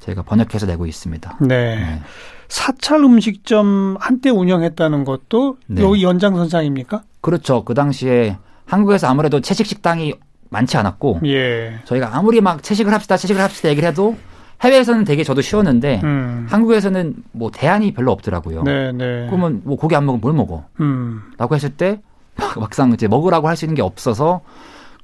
제가 0.00 0.22
번역해서 0.22 0.66
내고 0.66 0.86
있습니다. 0.86 1.38
네. 1.40 1.76
네. 1.76 2.00
사찰 2.48 3.00
음식점 3.02 3.96
한때 3.98 4.30
운영했다는 4.30 5.04
것도 5.04 5.56
네. 5.66 5.82
여기 5.82 6.02
연장선상입니까? 6.02 7.02
그렇죠. 7.20 7.64
그 7.64 7.74
당시에 7.74 8.36
한국에서 8.66 9.06
아무래도 9.08 9.40
채식 9.40 9.66
식당이 9.66 10.14
많지 10.50 10.76
않았고 10.76 11.20
예. 11.24 11.80
저희가 11.84 12.16
아무리 12.16 12.40
막 12.40 12.62
채식을 12.62 12.92
합시다, 12.92 13.16
채식을 13.16 13.42
합시다 13.42 13.70
얘기를 13.70 13.88
해도 13.88 14.16
해외에서는 14.62 15.04
되게 15.04 15.24
저도 15.24 15.40
쉬웠는데 15.40 16.00
음. 16.04 16.46
한국에서는 16.48 17.14
뭐 17.32 17.50
대안이 17.50 17.92
별로 17.92 18.12
없더라고요. 18.12 18.62
네, 18.62 18.92
네. 18.92 19.26
그러면 19.28 19.62
뭐 19.64 19.76
고기 19.76 19.96
안 19.96 20.04
먹으면 20.06 20.20
뭘 20.20 20.32
먹어? 20.34 20.64
음. 20.80 21.22
라고 21.38 21.54
했을 21.54 21.70
때 21.70 22.00
막- 22.36 22.56
막상 22.60 22.92
이제 22.92 23.08
먹으라고 23.08 23.48
할 23.48 23.56
수 23.56 23.64
있는 23.64 23.74
게 23.74 23.82
없어서 23.82 24.42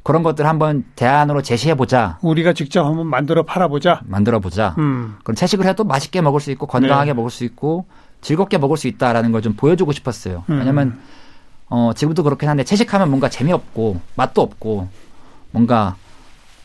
그런 0.03 0.23
것들 0.23 0.47
한번 0.47 0.85
대안으로 0.97 1.43
제시해 1.43 1.75
보자. 1.75 2.19
우리가 2.23 2.53
직접 2.53 2.85
한번 2.85 3.07
만들어 3.07 3.43
팔아 3.43 3.69
보자. 3.69 4.01
만들어 4.07 4.41
보자. 4.41 4.75
음. 4.79 5.17
그럼 5.25 5.37
채식을 5.37 5.67
해도 5.67 5.85
맛있게 5.85 6.21
먹을 6.23 6.41
수 6.41 6.51
있고 6.53 6.67
건강하게 6.67 7.11
네. 7.11 7.15
먹을 7.15 7.31
수 7.31 7.45
있고 7.45 7.85
즐겁게 8.23 8.59
먹을 8.59 8.77
수 8.77 8.89
있다라는 8.89 9.33
걸 9.33 9.43
좀 9.43 9.55
보여주고 9.55 9.93
싶었어요. 9.93 10.45
음. 10.49 10.59
왜냐면 10.59 10.99
어 11.69 11.93
지금도 11.95 12.23
그렇긴 12.23 12.49
한데 12.49 12.65
채식하면 12.65 13.09
뭔가 13.11 13.29
재미없고 13.29 14.01
맛도 14.17 14.43
없고 14.43 14.89
뭔가 15.51 15.97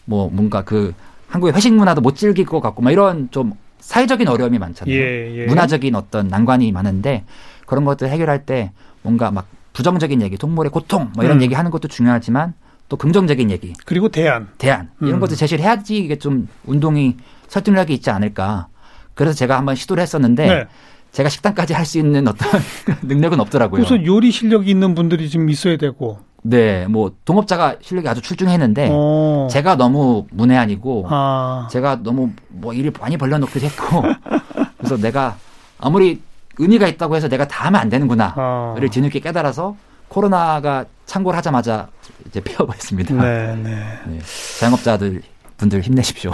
뭐 0.06 0.30
뭔가 0.32 0.64
그 0.64 0.94
한국의 1.28 1.54
회식 1.54 1.74
문화도 1.74 2.02
못 2.02 2.16
즐길 2.16 2.46
것 2.46 2.62
같고 2.62 2.82
막 2.82 2.92
이런 2.92 3.30
좀 3.32 3.54
사회적인 3.80 4.28
어려움이 4.28 4.58
많잖아요. 4.60 4.96
예, 4.96 5.38
예. 5.42 5.46
문화적인 5.46 5.94
어떤 5.96 6.28
난관이 6.28 6.72
많은데 6.72 7.24
그런 7.68 7.84
것들 7.86 8.10
해결할 8.10 8.46
때 8.46 8.72
뭔가 9.04 9.30
막 9.32 9.46
부정적인 9.74 10.22
얘기, 10.22 10.38
동물의 10.38 10.72
고통 10.72 11.12
뭐 11.16 11.24
이런 11.26 11.38
음. 11.38 11.42
얘기 11.42 11.54
하는 11.54 11.70
것도 11.70 11.88
중요하지만 11.90 12.54
또 12.88 12.98
긍정적인 12.98 13.50
얘기, 13.52 13.74
그리고 13.86 14.10
대안. 14.10 14.48
대안 14.58 14.90
이런 15.02 15.16
음. 15.16 15.20
것들 15.20 15.36
제시를 15.38 15.64
해야지 15.64 15.98
이게 15.98 16.18
좀 16.18 16.48
운동이 16.66 17.18
설득력이 17.48 17.94
있지 17.94 18.10
않을까. 18.10 18.68
그래서 19.14 19.36
제가 19.36 19.58
한번 19.58 19.76
시도를 19.76 20.02
했었는데 20.04 20.48
네. 20.48 20.68
제가 21.12 21.30
식당까지 21.30 21.74
할 21.74 21.86
수 21.86 21.98
있는 21.98 22.28
어떤 22.28 22.50
능력은 23.04 23.40
없더라고요. 23.40 23.82
우선 23.82 24.06
요리 24.06 24.32
실력이 24.32 24.70
있는 24.70 24.94
분들이 24.96 25.30
좀 25.30 25.50
있어야 25.50 25.78
되고. 25.78 26.20
네, 26.44 26.86
뭐 26.88 27.12
동업자가 27.26 27.78
실력이 27.82 28.08
아주 28.08 28.22
출중했는데 28.22 28.90
어. 28.92 29.48
제가 29.50 29.76
너무 29.78 30.28
문외한이고 30.32 31.08
아. 31.10 31.68
제가 31.72 32.04
너무 32.04 32.30
뭐 32.50 32.72
일을 32.72 32.92
많이 33.00 33.18
벌려놓기도 33.18 33.66
했고 33.66 34.04
그래서 34.78 34.98
내가 34.98 35.38
아무리 35.80 36.22
의미가 36.60 36.88
있다고 36.88 37.16
해서 37.16 37.28
내가 37.30 37.48
다 37.48 37.66
하면 37.66 37.82
안 37.82 37.90
되는구나를 37.90 38.34
아. 38.38 38.76
뒤늦게 38.92 39.22
깨달아서 39.22 39.76
코로나가 40.08 40.86
창궐 41.08 41.36
하자마자 41.36 41.88
이제 42.28 42.42
폐업했습니다. 42.42 43.16
네, 43.16 43.56
네. 43.56 43.70
네. 44.08 44.20
자영업자들 44.60 45.22
분들 45.58 45.82
힘내십시오. 45.82 46.32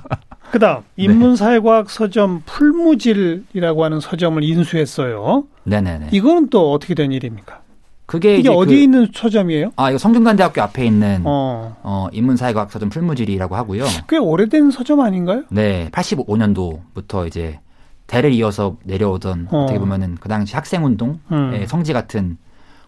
그다음 0.50 0.82
인문사회과학 0.96 1.90
서점 1.90 2.42
풀무질이라고 2.44 3.84
하는 3.84 4.00
서점을 4.00 4.42
인수했어요. 4.42 5.44
네네네. 5.64 6.08
이거는 6.12 6.50
또 6.50 6.72
어떻게 6.72 6.94
된 6.94 7.12
일입니까? 7.12 7.60
그게 8.06 8.38
이게 8.38 8.48
어디에 8.48 8.76
그, 8.76 8.82
있는 8.82 9.08
서점이에요? 9.14 9.70
아 9.76 9.90
이거 9.90 9.98
성균관대학교 9.98 10.60
앞에 10.62 10.84
있는 10.84 11.22
어, 11.24 11.76
어, 11.84 12.08
인문사회과학 12.10 12.72
서점 12.72 12.88
풀무질이라고 12.88 13.54
하고요. 13.54 13.84
꽤 14.08 14.18
오래된 14.18 14.72
서점 14.72 14.98
아닌가요? 14.98 15.44
네, 15.50 15.88
85년도부터 15.92 17.28
이제 17.28 17.60
대를 18.08 18.32
이어서 18.32 18.76
내려오던 18.82 19.46
어. 19.52 19.56
어. 19.56 19.66
떻게 19.66 19.78
보면은 19.78 20.16
그 20.18 20.28
당시 20.28 20.56
학생운동의 20.56 21.18
음. 21.30 21.66
성지 21.68 21.92
같은 21.92 22.36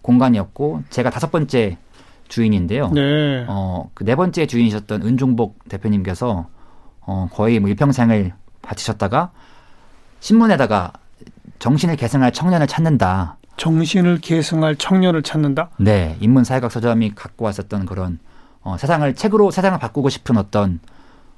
공간이었고 0.03 0.83
제가 0.91 1.11
다섯 1.11 1.31
번째 1.31 1.79
주인인데요. 2.33 2.89
네. 2.91 3.45
어, 3.49 3.91
그 3.95 4.05
네 4.05 4.17
번째 4.17 4.47
주인이셨던 4.47 5.03
은종복 5.03 5.69
대표님께서 5.69 6.47
어, 7.01 7.29
거의 7.33 7.61
뭐 7.61 7.69
일평생을 7.71 8.33
바치셨다가 8.63 9.31
신문에다가 10.21 10.93
정신을 11.59 11.97
계승할 11.97 12.33
청년을 12.33 12.67
찾는다. 12.67 13.37
정신을 13.57 14.19
계승할 14.19 14.77
청년을 14.77 15.23
찾는다. 15.23 15.71
네, 15.79 16.17
인문 16.21 16.45
사회학 16.45 16.71
서점이 16.71 17.15
갖고 17.15 17.45
왔었던 17.45 17.87
그런 17.87 18.19
어, 18.63 18.77
세상을 18.79 19.15
책으로 19.15 19.51
세상을 19.51 19.79
바꾸고 19.79 20.09
싶은 20.09 20.37
어떤 20.39 20.81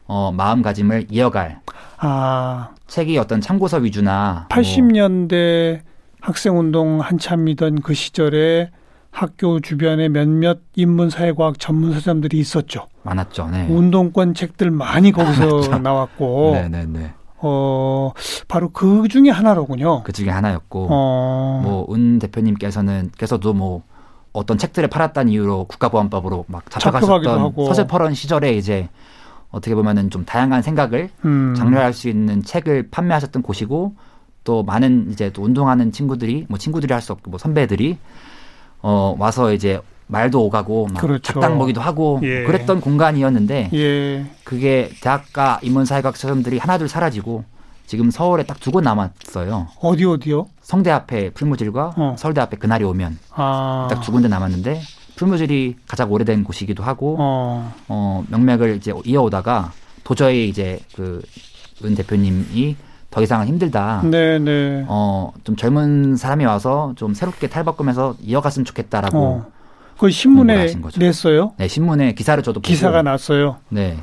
어, 0.06 0.32
마음가짐을 0.32 1.06
이어갈 1.10 1.60
아, 1.98 2.70
책이 2.86 3.16
어떤 3.18 3.40
참고서 3.40 3.78
위주나 3.78 4.46
뭐 4.48 4.62
80년대 4.62 5.80
학생운동 6.20 7.00
한참이던 7.00 7.80
그 7.82 7.94
시절에 7.94 8.70
학교 9.14 9.60
주변에 9.60 10.08
몇몇 10.08 10.58
인문사회과학 10.74 11.60
전문 11.60 11.92
서점들이 11.92 12.36
있었죠. 12.40 12.88
많았죠. 13.04 13.48
네. 13.52 13.68
운동권 13.70 14.34
책들 14.34 14.72
많이 14.72 15.12
거기서 15.12 15.78
나왔고, 15.78 16.50
네, 16.54 16.68
네, 16.68 16.84
네. 16.84 17.14
어, 17.38 18.10
바로 18.48 18.70
그 18.70 19.06
중에 19.06 19.30
하나로군요. 19.30 20.02
그 20.02 20.10
중에 20.10 20.30
하나였고 20.30 20.88
어, 20.90 21.60
뭐은 21.62 22.18
대표님께서는 22.18 23.12
께서도 23.16 23.54
뭐 23.54 23.82
어떤 24.32 24.58
책들을 24.58 24.88
팔았다는 24.88 25.30
이유로 25.30 25.66
국가보안법으로 25.66 26.46
막 26.48 26.68
잡혀가셨던 26.68 27.38
하고. 27.38 27.66
서재퍼런 27.66 28.14
시절에 28.14 28.54
이제 28.54 28.88
어떻게 29.50 29.76
보면은 29.76 30.10
좀 30.10 30.24
다양한 30.24 30.62
생각을 30.62 31.10
음, 31.24 31.54
장려할 31.56 31.92
수 31.92 32.08
있는 32.08 32.42
책을 32.42 32.88
판매하셨던 32.90 33.42
곳이고 33.42 33.94
또 34.42 34.64
많은 34.64 35.12
이제 35.12 35.30
또 35.30 35.42
운동하는 35.42 35.92
친구들이 35.92 36.46
뭐 36.48 36.58
친구들이 36.58 36.92
할 36.92 37.00
수 37.00 37.12
없고 37.12 37.30
뭐 37.30 37.38
선배들이 37.38 37.96
어 38.86 39.16
와서 39.18 39.52
이제 39.54 39.80
말도 40.08 40.44
오가고 40.44 40.88
막 40.92 41.00
그렇죠. 41.00 41.32
작당 41.32 41.56
보기도 41.58 41.80
하고 41.80 42.20
예. 42.22 42.42
그랬던 42.44 42.82
공간이었는데 42.82 43.70
예, 43.72 44.26
그게 44.44 44.90
대학가 45.00 45.58
인문사회학 45.62 46.14
서점들이 46.16 46.58
하나둘 46.58 46.88
사라지고 46.88 47.44
지금 47.86 48.10
서울에 48.10 48.42
딱 48.44 48.58
두 48.60 48.70
곳 48.70 48.82
남았어요. 48.84 49.68
어디 49.80 50.04
어디요? 50.04 50.46
성대 50.60 50.90
앞에 50.90 51.30
풀무질과 51.30 51.94
어. 51.96 52.16
서울대 52.18 52.42
앞에 52.42 52.58
그날이 52.58 52.84
오면 52.84 53.18
아, 53.34 53.88
딱두 53.90 54.12
군데 54.12 54.28
남았는데 54.28 54.80
풀무질이 55.16 55.76
가장 55.88 56.12
오래된 56.12 56.44
곳이기도 56.44 56.82
하고 56.82 57.16
어, 57.18 57.72
어, 57.88 58.24
명맥을 58.28 58.76
이제 58.76 58.92
이어오다가 59.04 59.72
도저히 60.04 60.48
이제 60.48 60.80
그 60.94 61.22
은 61.82 61.96
대표님이 61.96 62.76
더 63.14 63.22
이상은 63.22 63.46
힘들다. 63.46 64.02
네, 64.02 64.40
네. 64.40 64.84
어, 64.88 65.32
좀 65.44 65.54
젊은 65.54 66.16
사람이 66.16 66.44
와서 66.46 66.94
좀 66.96 67.14
새롭게 67.14 67.46
탈바꿈해서 67.46 68.16
이어갔으면 68.20 68.64
좋겠다라고 68.64 69.18
어, 69.18 69.46
그 69.96 70.10
신문에. 70.10 70.66
냈어요. 70.98 71.52
네, 71.56 71.68
신문에 71.68 72.14
기사를 72.14 72.42
저도 72.42 72.58
보고 72.58 72.66
기사가 72.66 73.02
났어요. 73.02 73.58
네. 73.68 73.96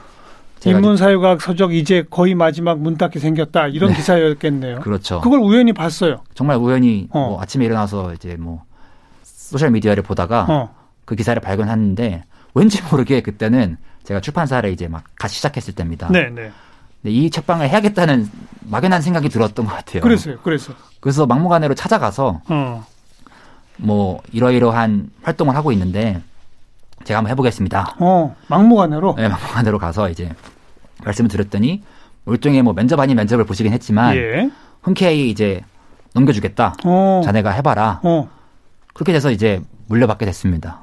인문사회과학 0.66 1.42
서적 1.42 1.74
이제 1.74 2.06
거의 2.10 2.36
마지막 2.36 2.80
문 2.80 2.96
닫게 2.96 3.20
생겼다 3.20 3.68
이런 3.68 3.90
네. 3.90 3.98
기사였겠네요. 3.98 4.80
그렇죠. 4.80 5.20
그걸 5.20 5.40
우연히 5.40 5.74
봤어요. 5.74 6.22
정말 6.34 6.56
우연히 6.56 7.10
어. 7.12 7.32
뭐 7.32 7.42
아침에 7.42 7.66
일어나서 7.66 8.14
이제 8.14 8.38
뭐 8.40 8.64
소셜 9.24 9.72
미디어를 9.72 10.04
보다가 10.04 10.46
어, 10.48 10.74
그 11.04 11.16
기사를 11.16 11.38
발견했는데 11.42 12.24
왠지 12.54 12.82
모르게 12.90 13.20
그때는 13.20 13.76
제가 14.06 14.22
출판사를 14.22 14.72
이제 14.72 14.88
막 14.88 15.04
같이 15.16 15.36
시작했을 15.36 15.76
때입니다. 15.76 16.08
네, 16.12 16.30
네. 16.30 16.52
근데 17.02 17.16
이 17.16 17.30
책방을 17.30 17.70
해야겠다는 17.70 18.30
막연한 18.62 19.02
생각이 19.02 19.30
들었던 19.30 19.66
것 19.66 19.74
같아요. 19.74 20.02
그랬어요, 20.02 20.38
그래서. 20.44 20.74
그래서 21.00 21.26
막무가내로 21.26 21.74
찾아가서 21.74 22.42
어, 22.48 22.86
뭐 23.78 24.22
이러이러한 24.32 25.10
활동을 25.24 25.56
하고 25.56 25.72
있는데 25.72 26.22
제가 27.04 27.18
한번 27.18 27.32
해보겠습니다. 27.32 27.96
어, 28.00 28.36
막무가내로. 28.48 29.16
네, 29.18 29.28
막무가내로 29.28 29.80
가서 29.80 30.10
이제 30.10 30.30
말씀을 31.04 31.30
드렸더니 31.30 31.82
일종의 32.28 32.62
뭐 32.62 32.74
면접 32.74 33.00
아닌 33.00 33.16
면접을 33.16 33.46
보시긴 33.46 33.74
했지만 33.74 34.16
예. 34.16 34.52
흔쾌히 34.84 35.30
이제 35.32 35.62
넘겨주겠다. 36.14 36.76
어, 36.86 37.22
자네가 37.26 37.50
해봐라. 37.50 38.02
어, 38.04 38.30
그렇게 38.94 39.12
돼서 39.12 39.32
이제 39.32 39.62
물려받게 39.88 40.26
됐습니다. 40.26 40.82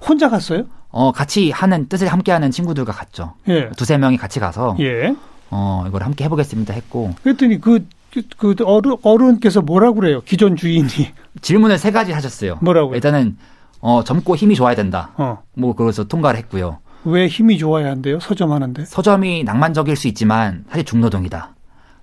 혼자 0.00 0.28
갔어요? 0.28 0.64
어, 0.88 1.12
같이 1.12 1.52
하는, 1.52 1.88
뜻을 1.88 2.08
함께 2.08 2.32
하는 2.32 2.50
친구들과 2.50 2.92
갔죠. 2.92 3.34
예. 3.48 3.70
두세 3.76 3.96
명이 3.98 4.16
같이 4.16 4.40
가서, 4.40 4.76
예. 4.80 5.14
어, 5.50 5.84
이걸 5.88 6.02
함께 6.02 6.24
해보겠습니다 6.24 6.72
했고, 6.74 7.14
그랬더니 7.22 7.60
그, 7.60 7.86
그, 8.12 8.22
그 8.36 8.54
어른, 8.64 8.96
어른께서 9.02 9.60
뭐라고 9.62 9.96
그래요? 10.00 10.20
기존 10.24 10.56
주인이. 10.56 10.88
질문을 11.42 11.78
세 11.78 11.90
가지 11.90 12.12
하셨어요. 12.12 12.58
뭐라고요? 12.62 12.94
일단은, 12.94 13.36
어, 13.80 14.02
젊고 14.04 14.36
힘이 14.36 14.54
좋아야 14.54 14.74
된다. 14.74 15.10
어. 15.16 15.42
뭐, 15.54 15.74
그래서 15.74 16.04
통과를 16.04 16.38
했고요. 16.40 16.78
왜 17.04 17.26
힘이 17.28 17.56
좋아야 17.58 17.90
한대요? 17.90 18.20
서점 18.20 18.52
하는데. 18.52 18.84
서점이 18.84 19.44
낭만적일 19.44 19.96
수 19.96 20.06
있지만, 20.08 20.64
사실 20.68 20.84
중노동이다. 20.84 21.54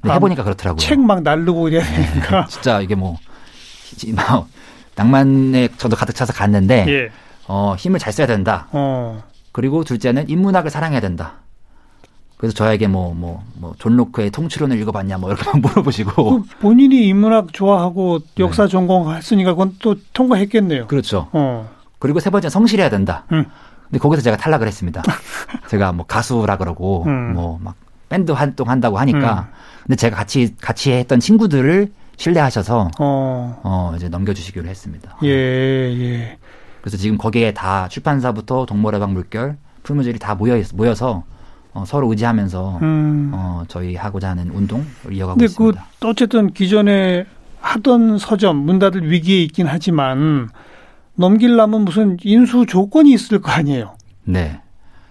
근데 0.02 0.12
아, 0.12 0.16
해보니까 0.16 0.44
그렇더라고요. 0.44 0.80
책 0.80 1.00
막 1.00 1.22
날르고 1.24 1.70
이래야 1.70 1.84
되니까. 1.84 2.46
진짜 2.50 2.82
이게 2.82 2.96
뭐, 2.96 3.18
이- 4.06 4.12
뭐, 4.12 4.48
낭만에 4.96 5.70
저도 5.78 5.96
가득 5.96 6.14
차서 6.16 6.34
갔는데, 6.34 6.86
예. 6.88 7.10
어, 7.48 7.76
힘을 7.78 8.00
잘 8.00 8.12
써야 8.12 8.28
된다. 8.28 8.68
어. 8.72 9.24
그리고 9.52 9.84
둘째는 9.84 10.30
인문학을 10.30 10.70
사랑해야 10.72 11.00
된다. 11.00 11.36
그래서 12.38 12.54
저에게 12.56 12.88
뭐, 12.88 13.14
뭐, 13.16 13.44
뭐, 13.56 13.74
존 13.80 13.96
로크의 13.98 14.30
통치론을 14.30 14.80
읽어봤냐, 14.82 15.18
뭐, 15.18 15.32
이렇게 15.32 15.44
막 15.50 15.58
물어보시고. 15.60 16.42
그 16.44 16.48
본인이 16.60 17.08
인문학 17.08 17.52
좋아하고 17.52 18.20
역사 18.40 18.68
전공했으니까 18.68 19.54
그건 19.54 19.76
또 19.80 19.96
통과했겠네요. 20.14 20.86
그렇죠. 20.88 21.30
어. 21.32 21.68
그리고 21.98 22.20
세 22.20 22.30
번째 22.30 22.50
성실해야 22.50 22.90
된다. 22.90 23.26
음. 23.32 23.46
근데 23.86 23.98
거기서 24.00 24.22
제가 24.22 24.38
탈락을 24.38 24.68
했습니다. 24.68 25.02
제가 25.70 25.94
뭐 25.94 26.06
가수라 26.06 26.58
그러고, 26.58 27.06
음. 27.08 27.34
뭐, 27.34 27.58
막, 27.62 27.76
밴드 28.10 28.32
활동 28.32 28.70
한다고 28.70 28.98
하니까. 29.00 29.50
근데 29.84 29.96
제가 29.96 30.16
같이, 30.16 30.56
같이 30.62 30.92
했던 30.92 31.20
친구들을 31.20 31.92
신뢰하셔서, 32.18 32.92
어. 33.00 33.60
어, 33.64 33.94
이제 33.96 34.10
넘겨주시기로 34.10 34.68
했습니다. 34.68 35.18
예, 35.24 35.30
예. 35.30 36.38
그래서 36.82 36.98
지금 36.98 37.18
거기에 37.18 37.54
다 37.54 37.88
출판사부터 37.90 38.66
동물의방 38.68 39.14
물결, 39.14 39.58
풀무질이 39.84 40.20
다 40.20 40.36
모여, 40.36 40.56
있- 40.58 40.74
모여서, 40.76 41.24
어, 41.78 41.86
서로 41.86 42.10
의지하면서, 42.10 42.80
음. 42.82 43.30
어, 43.36 43.64
저희 43.68 43.96
하고자 43.96 44.32
하는 44.32 44.50
운동을 44.50 44.84
이어가고 45.12 45.38
근데 45.38 45.46
있습니다. 45.46 45.86
그 46.00 46.08
어쨌든 46.08 46.52
기존에 46.52 47.26
하던 47.62 48.18
서점 48.18 48.58
문 48.58 48.80
닫을 48.80 49.12
위기에 49.12 49.44
있긴 49.44 49.68
하지만 49.68 50.50
넘기려면 51.16 51.86
무슨 51.86 52.18
인수 52.24 52.66
조건이 52.68 53.12
있을 53.14 53.42
거 53.42 53.52
아니에요. 53.52 53.94
네. 54.24 54.60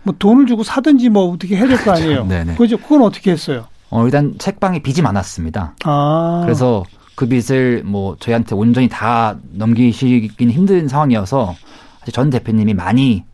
뭐 0.02 0.12
돈을 0.18 0.46
주고 0.46 0.64
사든지 0.64 1.08
뭐 1.08 1.30
어떻게 1.32 1.56
해야 1.56 1.66
될 1.68 1.78
거 1.78 1.92
아니에요. 1.92 2.26
네네. 2.26 2.54
그죠? 2.56 2.76
그건 2.78 3.02
어떻게 3.02 3.30
했어요? 3.30 3.66
어, 3.90 4.04
일단 4.04 4.34
책방에 4.38 4.80
빚이 4.80 5.02
많았습니다. 5.02 5.74
아. 5.84 6.40
그래서 6.44 6.82
그 7.14 7.28
빚을 7.28 7.82
뭐 7.84 8.16
저희한테 8.18 8.56
온전히 8.56 8.88
다 8.88 9.36
넘기시긴 9.52 10.50
힘든 10.50 10.88
상황이어서 10.88 11.54
사실 12.00 12.12
전 12.12 12.30
대표님이 12.30 12.74
많이 12.74 13.24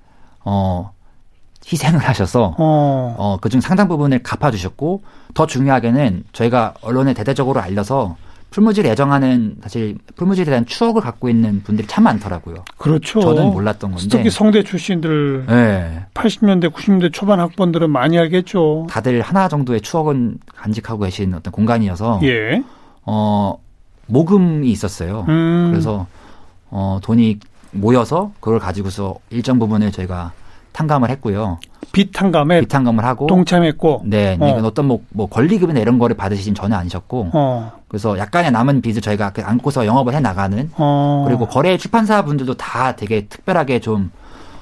어 0.45 0.92
희생을 1.71 2.01
하셔서 2.01 2.55
어. 2.59 3.15
어 3.19 3.39
그중 3.41 3.61
상당 3.61 3.89
부분을 3.89 4.23
갚아주셨고 4.23 5.03
더 5.35 5.47
중요하게는 5.47 6.25
저희가 6.33 6.75
언론에 6.83 7.15
대대적으로 7.15 7.61
알려서 7.61 8.17
풀무질 8.53 8.85
애정하는 8.87 9.57
사실 9.63 9.97
풀무질에 10.15 10.45
대한 10.45 10.67
추억을 10.67 11.01
갖고 11.01 11.29
있는 11.29 11.63
분들이 11.63 11.89
참 11.89 12.05
많더라고요. 12.05 12.57
그렇죠. 12.77 13.21
저는 13.21 13.51
몰랐던 13.51 13.93
건데. 13.93 14.09
특히 14.11 14.31
성대 14.31 14.63
출신들 14.63 15.47
네. 15.47 16.05
80년대 16.13 16.71
90년대 16.71 17.13
초반 17.13 17.41
학번들은 17.41 17.91
많이 17.91 18.19
알겠죠. 18.19 18.87
다들 18.91 19.23
하나 19.23 19.49
정도의 19.49 19.81
추억은 19.81 20.39
간직하고 20.55 21.05
계신 21.05 21.33
어떤 21.35 21.51
공간이어서 21.51 22.21
예. 22.25 22.63
어 23.05 23.57
모금이 24.07 24.71
있었어요. 24.71 25.25
음. 25.29 25.71
그래서 25.71 26.07
어 26.71 27.01
돈이 27.03 27.39
모여서 27.71 28.33
그걸 28.41 28.59
가지고서 28.59 29.15
일정 29.31 29.59
부분을 29.59 29.93
저희가 29.93 30.33
탕감을 30.73 31.11
했고요. 31.11 31.59
비탄감에 31.93 32.61
비탕감을 32.63 33.05
하고 33.05 33.27
동참했고. 33.27 34.03
네, 34.07 34.39
어. 34.41 34.49
이건 34.49 34.65
어떤 34.65 34.87
뭐, 34.87 35.03
뭐 35.11 35.29
권리금이나 35.29 35.81
이런 35.81 35.99
거를 35.99 36.17
받으시진 36.17 36.55
전혀 36.55 36.77
아니셨고 36.77 37.31
어. 37.33 37.73
그래서 37.89 38.19
약간의 38.19 38.51
남은 38.51 38.81
빚을 38.81 39.01
저희가 39.03 39.31
그 39.31 39.43
안고서 39.43 39.87
영업을 39.87 40.15
해 40.15 40.21
나가는 40.21 40.71
어. 40.77 41.25
그리고 41.27 41.47
거래 41.47 41.77
출판사 41.77 42.25
분들도 42.25 42.55
다 42.55 42.97
되게 42.97 43.27
특별하게 43.27 43.81
좀 43.81 44.11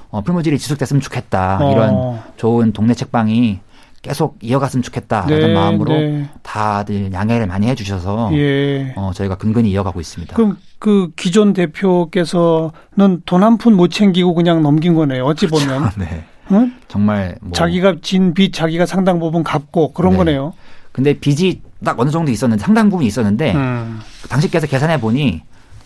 어, 0.09 0.21
풀무질이 0.21 0.59
지속됐으면 0.59 1.01
좋겠다. 1.01 1.59
어. 1.61 1.71
이런 1.71 2.21
좋은 2.35 2.73
동네 2.73 2.93
책방이 2.93 3.59
계속 4.01 4.37
이어갔으면 4.41 4.81
좋겠다라는 4.83 5.39
네, 5.39 5.53
마음으로 5.53 5.93
네. 5.93 6.29
다들 6.41 7.13
양해를 7.13 7.45
많이 7.45 7.67
해주셔서 7.67 8.31
예. 8.33 8.93
어, 8.95 9.11
저희가 9.13 9.35
근근히 9.35 9.69
이어가고 9.71 9.99
있습니다. 10.01 10.35
그럼 10.35 10.57
그 10.79 11.11
기존 11.15 11.53
대표께서는 11.53 13.21
돈 13.25 13.43
한 13.43 13.57
푼 13.57 13.75
못 13.75 13.89
챙기고 13.89 14.33
그냥 14.33 14.63
넘긴 14.63 14.95
거네요. 14.95 15.25
어찌 15.25 15.47
보면. 15.47 15.91
네. 15.97 16.25
응? 16.51 16.73
정말 16.87 17.35
뭐 17.41 17.51
자기가 17.53 17.97
진 18.01 18.33
빚 18.33 18.53
자기가 18.53 18.85
상당 18.87 19.19
부분 19.19 19.43
갚고 19.43 19.93
그런 19.93 20.13
네. 20.13 20.17
거네요. 20.17 20.53
근데 20.91 21.13
빚이 21.13 21.61
딱 21.85 21.99
어느 21.99 22.09
정도 22.09 22.31
있었는데 22.31 22.61
상당 22.63 22.89
부분 22.89 23.05
있었는데 23.05 23.53
음. 23.53 23.99
당시께서 24.29 24.65
계산해 24.67 24.99
보니 24.99 25.41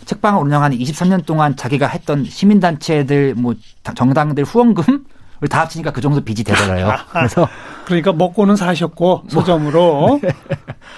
책방을 0.05 0.41
운영하는 0.41 0.77
23년 0.77 1.25
동안 1.25 1.55
자기가 1.55 1.87
했던 1.87 2.23
시민단체들 2.23 3.35
뭐 3.35 3.55
정당들 3.95 4.43
후원금을 4.45 5.01
다 5.49 5.61
합치니까 5.61 5.91
그 5.91 6.01
정도 6.01 6.21
빚이 6.21 6.43
되더라요. 6.43 6.91
그래서 7.11 7.47
그러니까 7.85 8.13
먹고는 8.13 8.55
사셨고 8.55 9.23
서점으로 9.27 10.19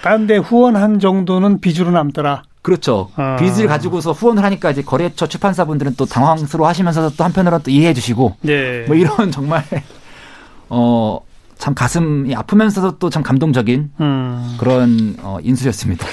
딴데 0.03 0.37
후원한 0.37 0.99
정도는 0.99 1.59
빚으로 1.59 1.91
남더라. 1.91 2.43
그렇죠. 2.61 3.09
아. 3.15 3.37
빚을 3.37 3.67
가지고서 3.67 4.11
후원을 4.11 4.43
하니까 4.43 4.71
이제 4.71 4.81
거래처 4.81 5.27
출판사분들은 5.27 5.95
또 5.97 6.05
당황스러워 6.05 6.67
하시면서 6.67 7.09
또 7.11 7.23
한편으로는 7.23 7.63
또 7.63 7.71
이해해 7.71 7.93
주시고 7.93 8.35
네. 8.41 8.83
뭐 8.87 8.95
이런 8.95 9.31
정말 9.31 9.63
어 10.69 11.27
참 11.57 11.73
가슴이 11.73 12.35
아프면서도 12.35 12.99
또 12.99 13.09
참 13.09 13.23
감동적인 13.23 13.91
음. 13.99 14.55
그런 14.59 15.15
어 15.21 15.37
인수였습니다. 15.41 16.05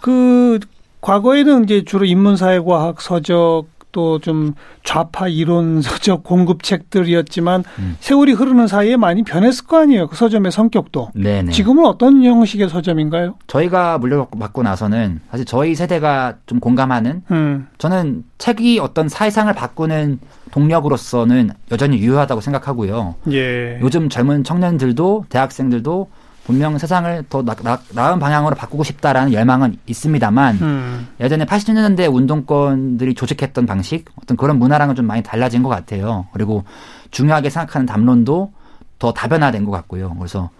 그 0.00 0.60
과거에는 1.00 1.64
이제 1.64 1.84
주로 1.84 2.04
인문사회과학 2.04 3.00
서적 3.00 3.66
또 3.94 4.18
좀 4.20 4.54
좌파 4.82 5.28
이론 5.28 5.80
서적 5.82 6.22
공급책들이었지만 6.24 7.64
음. 7.78 7.96
세월이 8.00 8.32
흐르는 8.32 8.66
사이에 8.66 8.96
많이 8.96 9.22
변했을 9.22 9.66
거 9.66 9.78
아니에요. 9.80 10.08
그 10.08 10.16
서점의 10.16 10.52
성격도. 10.52 11.10
네네. 11.14 11.52
지금은 11.52 11.86
어떤 11.86 12.22
형식의 12.22 12.68
서점인가요? 12.68 13.36
저희가 13.46 13.98
물려받고 13.98 14.62
나서는 14.62 15.20
사실 15.30 15.46
저희 15.46 15.74
세대가 15.74 16.34
좀 16.46 16.60
공감하는 16.60 17.22
음. 17.30 17.66
저는 17.78 18.24
책이 18.38 18.78
어떤 18.78 19.08
사회상을 19.08 19.52
바꾸는 19.54 20.18
동력으로서는 20.50 21.50
여전히 21.70 21.98
유효하다고 21.98 22.40
생각하고요. 22.40 23.14
예. 23.32 23.78
요즘 23.80 24.08
젊은 24.08 24.44
청년들도 24.44 25.26
대학생들도 25.28 26.08
분명 26.44 26.76
세상을 26.76 27.24
더 27.28 27.42
나, 27.42 27.54
나, 27.54 27.78
나 27.94 28.12
은 28.12 28.18
방향으로 28.18 28.54
바꾸고 28.54 28.84
싶다라는 28.84 29.32
열망은 29.32 29.78
있습니다만 29.86 30.56
음. 30.60 31.08
예전에 31.20 31.44
80년대 31.46 32.12
운동권들이 32.14 33.14
조직했던 33.14 33.64
방식 33.66 34.04
어떤 34.20 34.36
그런 34.36 34.58
문화랑은 34.58 34.94
좀 34.94 35.06
많이 35.06 35.22
달라진 35.22 35.62
것 35.62 35.68
같아요. 35.70 36.26
그리고 36.32 36.64
중요하게 37.10 37.48
생각하는 37.50 37.86
담론도 37.86 38.52
더 38.98 39.12
다변화된 39.12 39.64
것 39.64 39.70
같고요. 39.70 40.14
그래서 40.18 40.50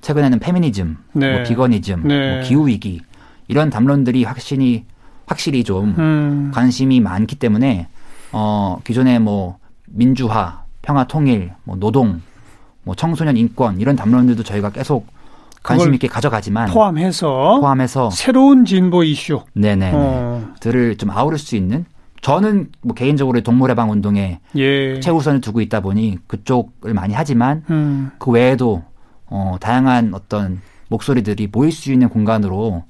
최근에는 0.00 0.38
페미니즘, 0.40 0.96
네. 1.12 1.32
뭐 1.34 1.42
비거니즘, 1.44 2.02
네. 2.06 2.34
뭐 2.34 2.42
기후 2.42 2.66
위기 2.66 3.00
이런 3.48 3.70
담론들이 3.70 4.24
확실히 4.24 4.84
확실히 5.26 5.62
좀 5.64 5.94
음. 5.98 6.50
관심이 6.54 7.00
많기 7.00 7.36
때문에 7.36 7.86
어 8.32 8.78
기존에 8.84 9.18
뭐 9.18 9.58
민주화, 9.86 10.62
평화 10.82 11.04
통일, 11.04 11.52
뭐 11.64 11.76
노동, 11.76 12.20
뭐 12.82 12.94
청소년 12.94 13.36
인권 13.36 13.80
이런 13.80 13.94
담론들도 13.96 14.42
저희가 14.42 14.70
계속 14.70 15.06
관심 15.62 15.94
있게 15.94 16.08
가져가지만 16.08 16.70
포함해서 16.70 17.58
포함해서 17.60 18.10
새로운 18.10 18.64
진보 18.64 19.02
이슈. 19.02 19.42
네네 19.54 19.92
어. 19.94 20.48
들을 20.60 20.96
좀 20.96 21.10
아우를 21.10 21.38
수 21.38 21.56
있는 21.56 21.84
저는 22.20 22.70
뭐 22.82 22.94
개인적으로 22.94 23.40
동물해방 23.40 23.90
운동에 23.90 24.40
예. 24.56 25.00
최우선을 25.00 25.40
두고 25.40 25.60
있다 25.60 25.80
보니 25.80 26.18
그쪽을 26.26 26.94
많이 26.94 27.14
하지만 27.14 27.64
음. 27.70 28.10
그 28.18 28.30
외에도 28.30 28.82
어 29.26 29.56
다양한 29.60 30.14
어떤 30.14 30.60
목소리들이 30.88 31.48
모일 31.52 31.70
수 31.70 31.92
있는 31.92 32.08
공간으로 32.08 32.84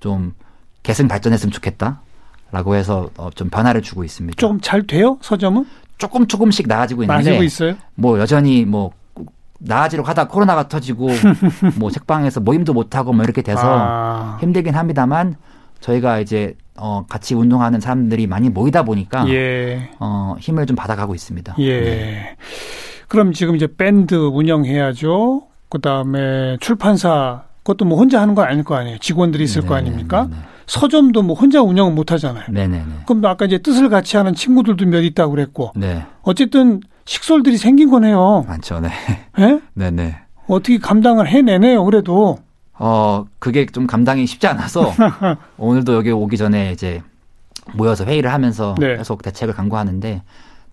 좀 0.00 0.34
계승 0.82 1.06
발전했으면 1.06 1.52
좋겠다라고 1.52 2.74
해서 2.74 3.10
어, 3.16 3.30
좀 3.34 3.48
변화를 3.50 3.82
주고 3.82 4.04
있습니다. 4.04 4.40
조금 4.40 4.60
잘 4.60 4.86
돼요? 4.86 5.18
서점은? 5.20 5.64
조금 5.98 6.26
조금씩 6.26 6.66
나아지고 6.66 7.04
있는데 7.04 7.14
나아지고 7.14 7.44
있어요? 7.44 7.76
뭐 7.94 8.18
여전히 8.18 8.64
뭐 8.64 8.90
나아지려고 9.64 10.08
하다 10.08 10.28
코로나가 10.28 10.68
터지고 10.68 11.08
뭐 11.78 11.90
책방에서 11.90 12.40
모임도 12.40 12.72
못 12.72 12.94
하고 12.96 13.12
뭐 13.12 13.24
이렇게 13.24 13.42
돼서 13.42 13.62
아. 13.64 14.38
힘들긴 14.40 14.74
합니다만 14.74 15.36
저희가 15.80 16.20
이제 16.20 16.56
어 16.76 17.04
같이 17.08 17.34
운동하는 17.34 17.80
사람들이 17.80 18.26
많이 18.26 18.48
모이다 18.48 18.84
보니까 18.84 19.28
예. 19.28 19.90
어 19.98 20.36
힘을 20.38 20.66
좀 20.66 20.76
받아가고 20.76 21.14
있습니다. 21.14 21.56
예. 21.58 21.80
네. 21.80 22.36
그럼 23.08 23.32
지금 23.32 23.56
이제 23.56 23.68
밴드 23.76 24.14
운영해야죠. 24.14 25.42
그 25.68 25.80
다음에 25.80 26.56
출판사, 26.60 27.44
그것도 27.58 27.84
뭐 27.84 27.98
혼자 27.98 28.20
하는 28.20 28.34
건 28.34 28.46
아닐 28.46 28.64
거 28.64 28.74
아니에요. 28.74 28.98
직원들이 28.98 29.44
있을 29.44 29.62
거 29.62 29.74
네네네. 29.74 29.88
아닙니까? 29.88 30.28
서점도 30.66 31.22
뭐 31.22 31.36
혼자 31.36 31.60
운영은 31.60 31.94
못 31.94 32.12
하잖아요. 32.12 32.44
네네네. 32.48 32.84
그럼 33.06 33.24
아까 33.26 33.44
이제 33.44 33.58
뜻을 33.58 33.88
같이 33.88 34.16
하는 34.16 34.34
친구들도 34.34 34.86
몇 34.86 35.00
있다고 35.00 35.32
그랬고. 35.32 35.72
네. 35.76 36.04
어쨌든 36.22 36.80
식솔들이 37.04 37.56
생긴 37.56 37.90
거네요. 37.90 38.44
많죠. 38.46 38.80
네. 38.80 38.90
예? 39.38 39.60
네네. 39.74 40.16
어떻게 40.48 40.78
감당을 40.78 41.28
해내네요, 41.28 41.84
그래도. 41.84 42.38
어, 42.74 43.24
그게 43.38 43.66
좀 43.66 43.86
감당이 43.86 44.26
쉽지 44.26 44.46
않아서 44.48 44.92
오늘도 45.56 45.94
여기 45.94 46.10
오기 46.10 46.36
전에 46.36 46.72
이제 46.72 47.02
모여서 47.74 48.04
회의를 48.04 48.32
하면서 48.32 48.74
네. 48.78 48.96
계속 48.96 49.22
대책을 49.22 49.54
강구하는데 49.54 50.22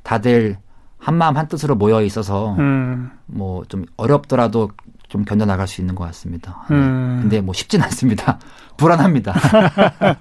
다들 0.04 0.58
한마음 0.98 1.38
한뜻으로 1.38 1.76
모여 1.76 2.02
있어서 2.02 2.56
음, 2.58 3.12
뭐좀 3.28 3.86
어렵더라도 3.96 4.72
좀 5.08 5.24
견뎌나갈 5.24 5.68
수 5.68 5.82
있는 5.82 5.96
것 5.96 6.04
같습니다. 6.06 6.65
네. 6.70 6.76
음. 6.76 7.20
근데 7.22 7.42
뭐 7.42 7.54
쉽진 7.54 7.82
않습니다. 7.82 8.39
불안합니다. 8.78 9.34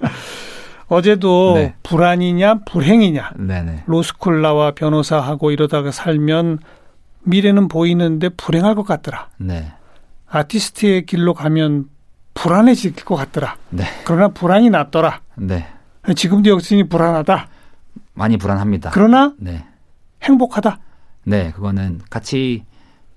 어제도 0.89 1.55
네. 1.55 1.75
불안이냐, 1.83 2.61
불행이냐. 2.65 3.33
네네. 3.37 3.85
로스쿨 3.87 4.41
나와 4.41 4.73
변호사하고 4.73 5.51
이러다가 5.51 5.91
살면 5.91 6.59
미래는 7.25 7.69
보이는데 7.69 8.31
불행할 8.31 8.75
것 8.75 8.85
같더라. 8.85 9.29
네. 9.37 9.71
아티스트의 10.29 11.07
길로 11.07 11.35
가면 11.35 11.89
불안해질 12.35 12.95
것 13.05 13.17
같더라. 13.17 13.57
네. 13.71 13.85
그러나 14.05 14.29
불안이 14.29 14.71
낫더라. 14.71 15.21
네. 15.37 15.67
지금도 16.15 16.51
여전히 16.51 16.89
불안하다. 16.89 17.49
많이 18.15 18.37
불안합니다. 18.37 18.91
그러나 18.93 19.35
네. 19.39 19.65
행복하다. 20.23 20.79
네. 21.25 21.53
그거는 21.53 22.01
같이 22.09 22.65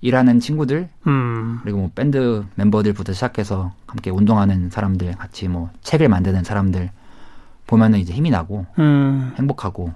일하는 0.02 0.40
친구들 0.40 0.88
음, 1.06 1.60
그리고 1.62 1.78
뭐 1.78 1.90
밴드 1.94 2.44
멤버들부터 2.56 3.12
시작해서 3.12 3.72
함께 3.86 4.10
운동하는 4.10 4.68
사람들 4.68 5.12
같이 5.12 5.46
뭐 5.46 5.70
책을 5.82 6.08
만드는 6.08 6.42
사람들 6.42 6.90
보면은 7.66 7.98
이제 7.98 8.12
힘이 8.12 8.30
나고 8.30 8.66
음, 8.78 9.32
행복하고 9.38 9.92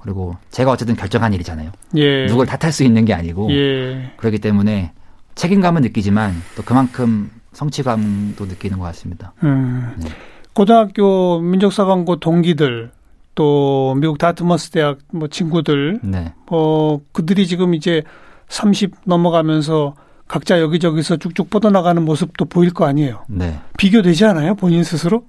그리고 0.00 0.36
제가 0.50 0.70
어쨌든 0.70 0.96
결정한 0.96 1.32
일이잖아요. 1.32 1.70
예. 1.96 2.26
누굴 2.26 2.46
탓할 2.46 2.72
수 2.72 2.84
있는 2.84 3.04
게 3.04 3.14
아니고 3.14 3.50
예. 3.52 4.12
그렇기 4.16 4.38
때문에 4.38 4.92
책임감은 5.34 5.82
느끼지만 5.82 6.34
또 6.56 6.62
그만큼 6.62 7.30
성취감도 7.52 8.44
느끼는 8.46 8.78
것 8.78 8.84
같습니다. 8.86 9.32
음. 9.42 9.94
네. 9.98 10.08
고등학교 10.52 11.40
민족사관고 11.40 12.16
동기들 12.16 12.90
또 13.34 13.96
미국 13.98 14.18
다트머스 14.18 14.70
대학 14.70 14.98
뭐 15.12 15.28
친구들 15.28 16.00
네. 16.02 16.32
뭐 16.46 17.00
그들이 17.12 17.46
지금 17.46 17.74
이제 17.74 18.02
30 18.48 18.92
넘어가면서 19.04 19.94
각자 20.28 20.60
여기저기서 20.60 21.16
쭉쭉 21.16 21.50
뻗어나가는 21.50 22.02
모습도 22.02 22.44
보일 22.44 22.72
거 22.72 22.86
아니에요. 22.86 23.24
네. 23.28 23.58
비교되지 23.76 24.24
않아요? 24.26 24.54
본인 24.54 24.84
스스로? 24.84 25.24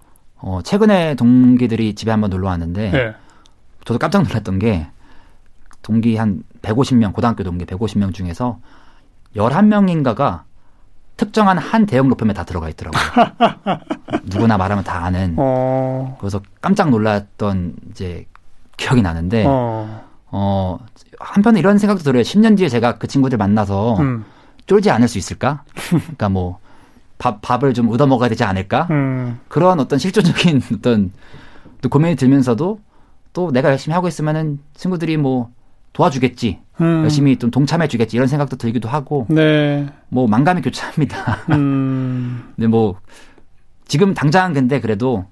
어, 0.46 0.62
최근에 0.62 1.16
동기들이 1.16 1.96
집에 1.96 2.12
한번 2.12 2.30
놀러 2.30 2.50
왔는데 2.50 2.92
네. 2.92 3.16
저도 3.84 3.98
깜짝 3.98 4.22
놀랐던 4.22 4.60
게 4.60 4.88
동기 5.82 6.18
한 6.18 6.44
150명, 6.62 7.14
고등학교 7.14 7.44
동기 7.44 7.66
150명 7.66 8.14
중에서 8.14 8.60
11명인가가 9.36 10.44
특정한 11.18 11.58
한 11.58 11.88
대형 11.88 12.10
로펌에 12.10 12.34
다 12.34 12.44
들어가 12.44 12.70
있더라고요. 12.70 13.02
누구나 14.26 14.58
말하면 14.58 14.84
다 14.84 15.04
아는. 15.04 15.34
어. 15.38 16.16
그래서 16.20 16.40
깜짝 16.62 16.92
놀랐던 16.92 17.76
이제 17.90 18.28
기억이 18.78 19.02
나는데 19.02 19.46
어, 19.48 20.06
어. 20.28 20.78
한편에 21.20 21.58
이런 21.58 21.80
생각도 21.80 22.04
들어요. 22.04 22.22
10년 22.22 22.56
뒤에 22.56 22.70
제가 22.70 23.00
그 23.00 23.08
친구들 23.08 23.40
만나서 23.40 23.98
음. 24.00 24.26
쫄지 24.68 24.92
않을 24.92 25.08
수 25.08 25.18
있을까? 25.18 25.64
그러니까 25.90 26.30
뭐 26.30 26.60
밥, 27.18 27.42
밥을 27.42 27.74
좀 27.74 27.90
얻어 27.90 28.08
먹어야 28.08 28.30
되지 28.30 28.44
않을까? 28.44 28.88
음. 28.92 29.40
그런 29.48 29.80
어떤 29.80 30.00
실존적인 30.00 30.62
어떤 30.76 31.12
또 31.82 31.90
고민이 31.90 32.16
들면서도 32.16 32.80
또 33.34 33.52
내가 33.52 33.70
열심히 33.70 33.94
하고 33.94 34.08
있으면은 34.08 34.60
친구들이 34.76 35.18
뭐 35.18 35.50
도와주겠지. 35.94 36.60
음. 36.82 37.02
열심히 37.04 37.38
좀 37.38 37.52
동참해 37.52 37.88
주겠지. 37.88 38.18
이런 38.18 38.28
생각도 38.28 38.58
들기도 38.58 38.90
하고 38.90 39.26
네. 39.30 39.88
뭐 40.10 40.28
만감이 40.28 40.62
교차합니다. 40.62 41.38
음. 41.52 42.52
근데 42.56 42.68
뭐 42.68 43.00
지금 43.88 44.14
당장 44.14 44.54
근데 44.54 44.80
그래도 44.82 45.26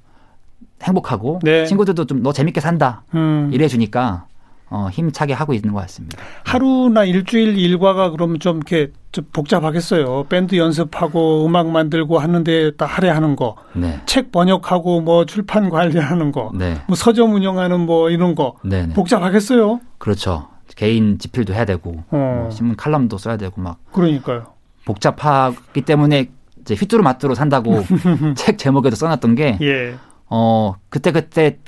행복하고 0.83 1.39
네. 1.43 1.65
친구들도 1.65 2.05
좀 2.05 2.23
너 2.23 2.31
재밌게 2.31 2.61
산다. 2.61 3.03
음. 3.13 3.49
이래 3.53 3.67
주니까 3.67 4.25
어, 4.73 4.89
힘차게 4.89 5.33
하고 5.33 5.53
있는 5.53 5.71
것 5.71 5.81
같습니다. 5.81 6.17
하루나 6.43 7.03
일주일 7.03 7.59
일과가 7.59 8.09
그러면 8.09 8.39
좀 8.39 8.57
이렇게 8.57 8.91
좀 9.11 9.23
복잡하겠어요. 9.31 10.23
밴드 10.29 10.55
연습하고 10.55 11.45
음악 11.45 11.69
만들고 11.69 12.17
하는데 12.17 12.75
다 12.75 12.87
할애하는 12.87 13.35
거, 13.35 13.55
네. 13.73 14.01
책 14.07 14.31
번역하고 14.31 15.01
뭐 15.01 15.25
출판 15.27 15.69
관리하는 15.69 16.31
거, 16.31 16.51
네. 16.55 16.81
뭐 16.87 16.95
서점 16.95 17.35
운영하는 17.35 17.81
뭐 17.81 18.09
이런 18.09 18.33
거 18.33 18.55
네. 18.63 18.87
네. 18.87 18.93
복잡하겠어요. 18.95 19.79
그렇죠. 19.99 20.47
개인 20.75 21.19
지필도 21.19 21.53
해야 21.53 21.65
되고 21.65 22.03
어. 22.09 22.39
뭐 22.41 22.49
신문 22.49 22.75
칼럼도 22.75 23.19
써야 23.19 23.37
되고 23.37 23.61
막 23.61 23.77
그러니까요. 23.91 24.45
복잡하기 24.85 25.81
때문에 25.81 26.31
이제 26.61 26.73
휘뚜루마뚜루 26.73 27.35
산다고 27.35 27.83
책 28.35 28.57
제목에도 28.57 28.95
써놨던 28.95 29.35
게 29.35 29.59
예. 29.61 29.93
어, 30.29 30.73
그때 30.89 31.11
그때 31.11 31.59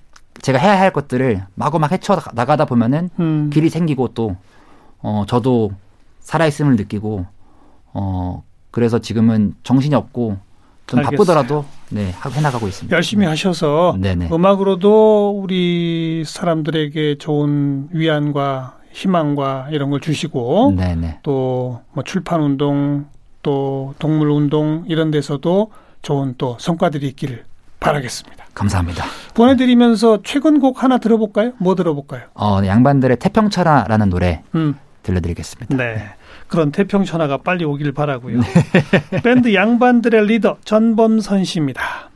제가 0.41 0.59
해야 0.59 0.79
할 0.79 0.91
것들을 0.91 1.43
마구 1.55 1.79
막 1.79 1.91
헤쳐 1.91 2.19
나가다 2.33 2.65
보면은 2.65 3.09
음. 3.19 3.49
길이 3.51 3.69
생기고 3.69 4.09
또 4.09 4.35
어, 4.99 5.25
저도 5.27 5.71
살아있음을 6.19 6.75
느끼고 6.75 7.25
어, 7.93 8.43
그래서 8.71 8.99
지금은 8.99 9.55
정신이 9.63 9.95
없고 9.95 10.37
좀 10.87 10.99
알겠어요. 10.99 11.17
바쁘더라도 11.17 11.65
네, 11.89 12.11
하고 12.11 12.35
해나가고 12.35 12.67
있습니다. 12.67 12.95
열심히 12.95 13.25
하셔서 13.25 13.95
네네. 13.99 14.29
음악으로도 14.31 15.39
우리 15.41 16.23
사람들에게 16.25 17.17
좋은 17.17 17.89
위안과 17.91 18.77
희망과 18.91 19.69
이런 19.71 19.89
걸 19.89 19.99
주시고 19.99 20.73
네네. 20.75 21.19
또뭐 21.23 22.03
출판 22.05 22.41
운동 22.41 23.05
또 23.41 23.93
동물 23.99 24.29
운동 24.29 24.83
이런 24.87 25.11
데서도 25.11 25.71
좋은 26.01 26.35
또 26.37 26.57
성과들이 26.59 27.07
있기를 27.09 27.43
바라겠습니다. 27.79 28.45
감사합니다. 28.53 29.03
보내드리면서 29.33 30.19
최근 30.23 30.59
곡 30.59 30.83
하나 30.83 30.97
들어볼까요? 30.97 31.53
뭐 31.57 31.75
들어볼까요? 31.75 32.23
어, 32.33 32.61
네, 32.61 32.67
양반들의 32.67 33.17
태평천하라는 33.17 34.09
노래 34.09 34.41
음, 34.55 34.75
들려드리겠습니다. 35.03 35.75
네. 35.75 36.15
그런 36.47 36.71
태평천하가 36.71 37.37
빨리 37.37 37.65
오길 37.65 37.91
바라고요. 37.91 38.39
밴드 39.23 39.53
양반들의 39.53 40.25
리더 40.27 40.57
전범선 40.63 41.43
씨입니다. 41.43 42.09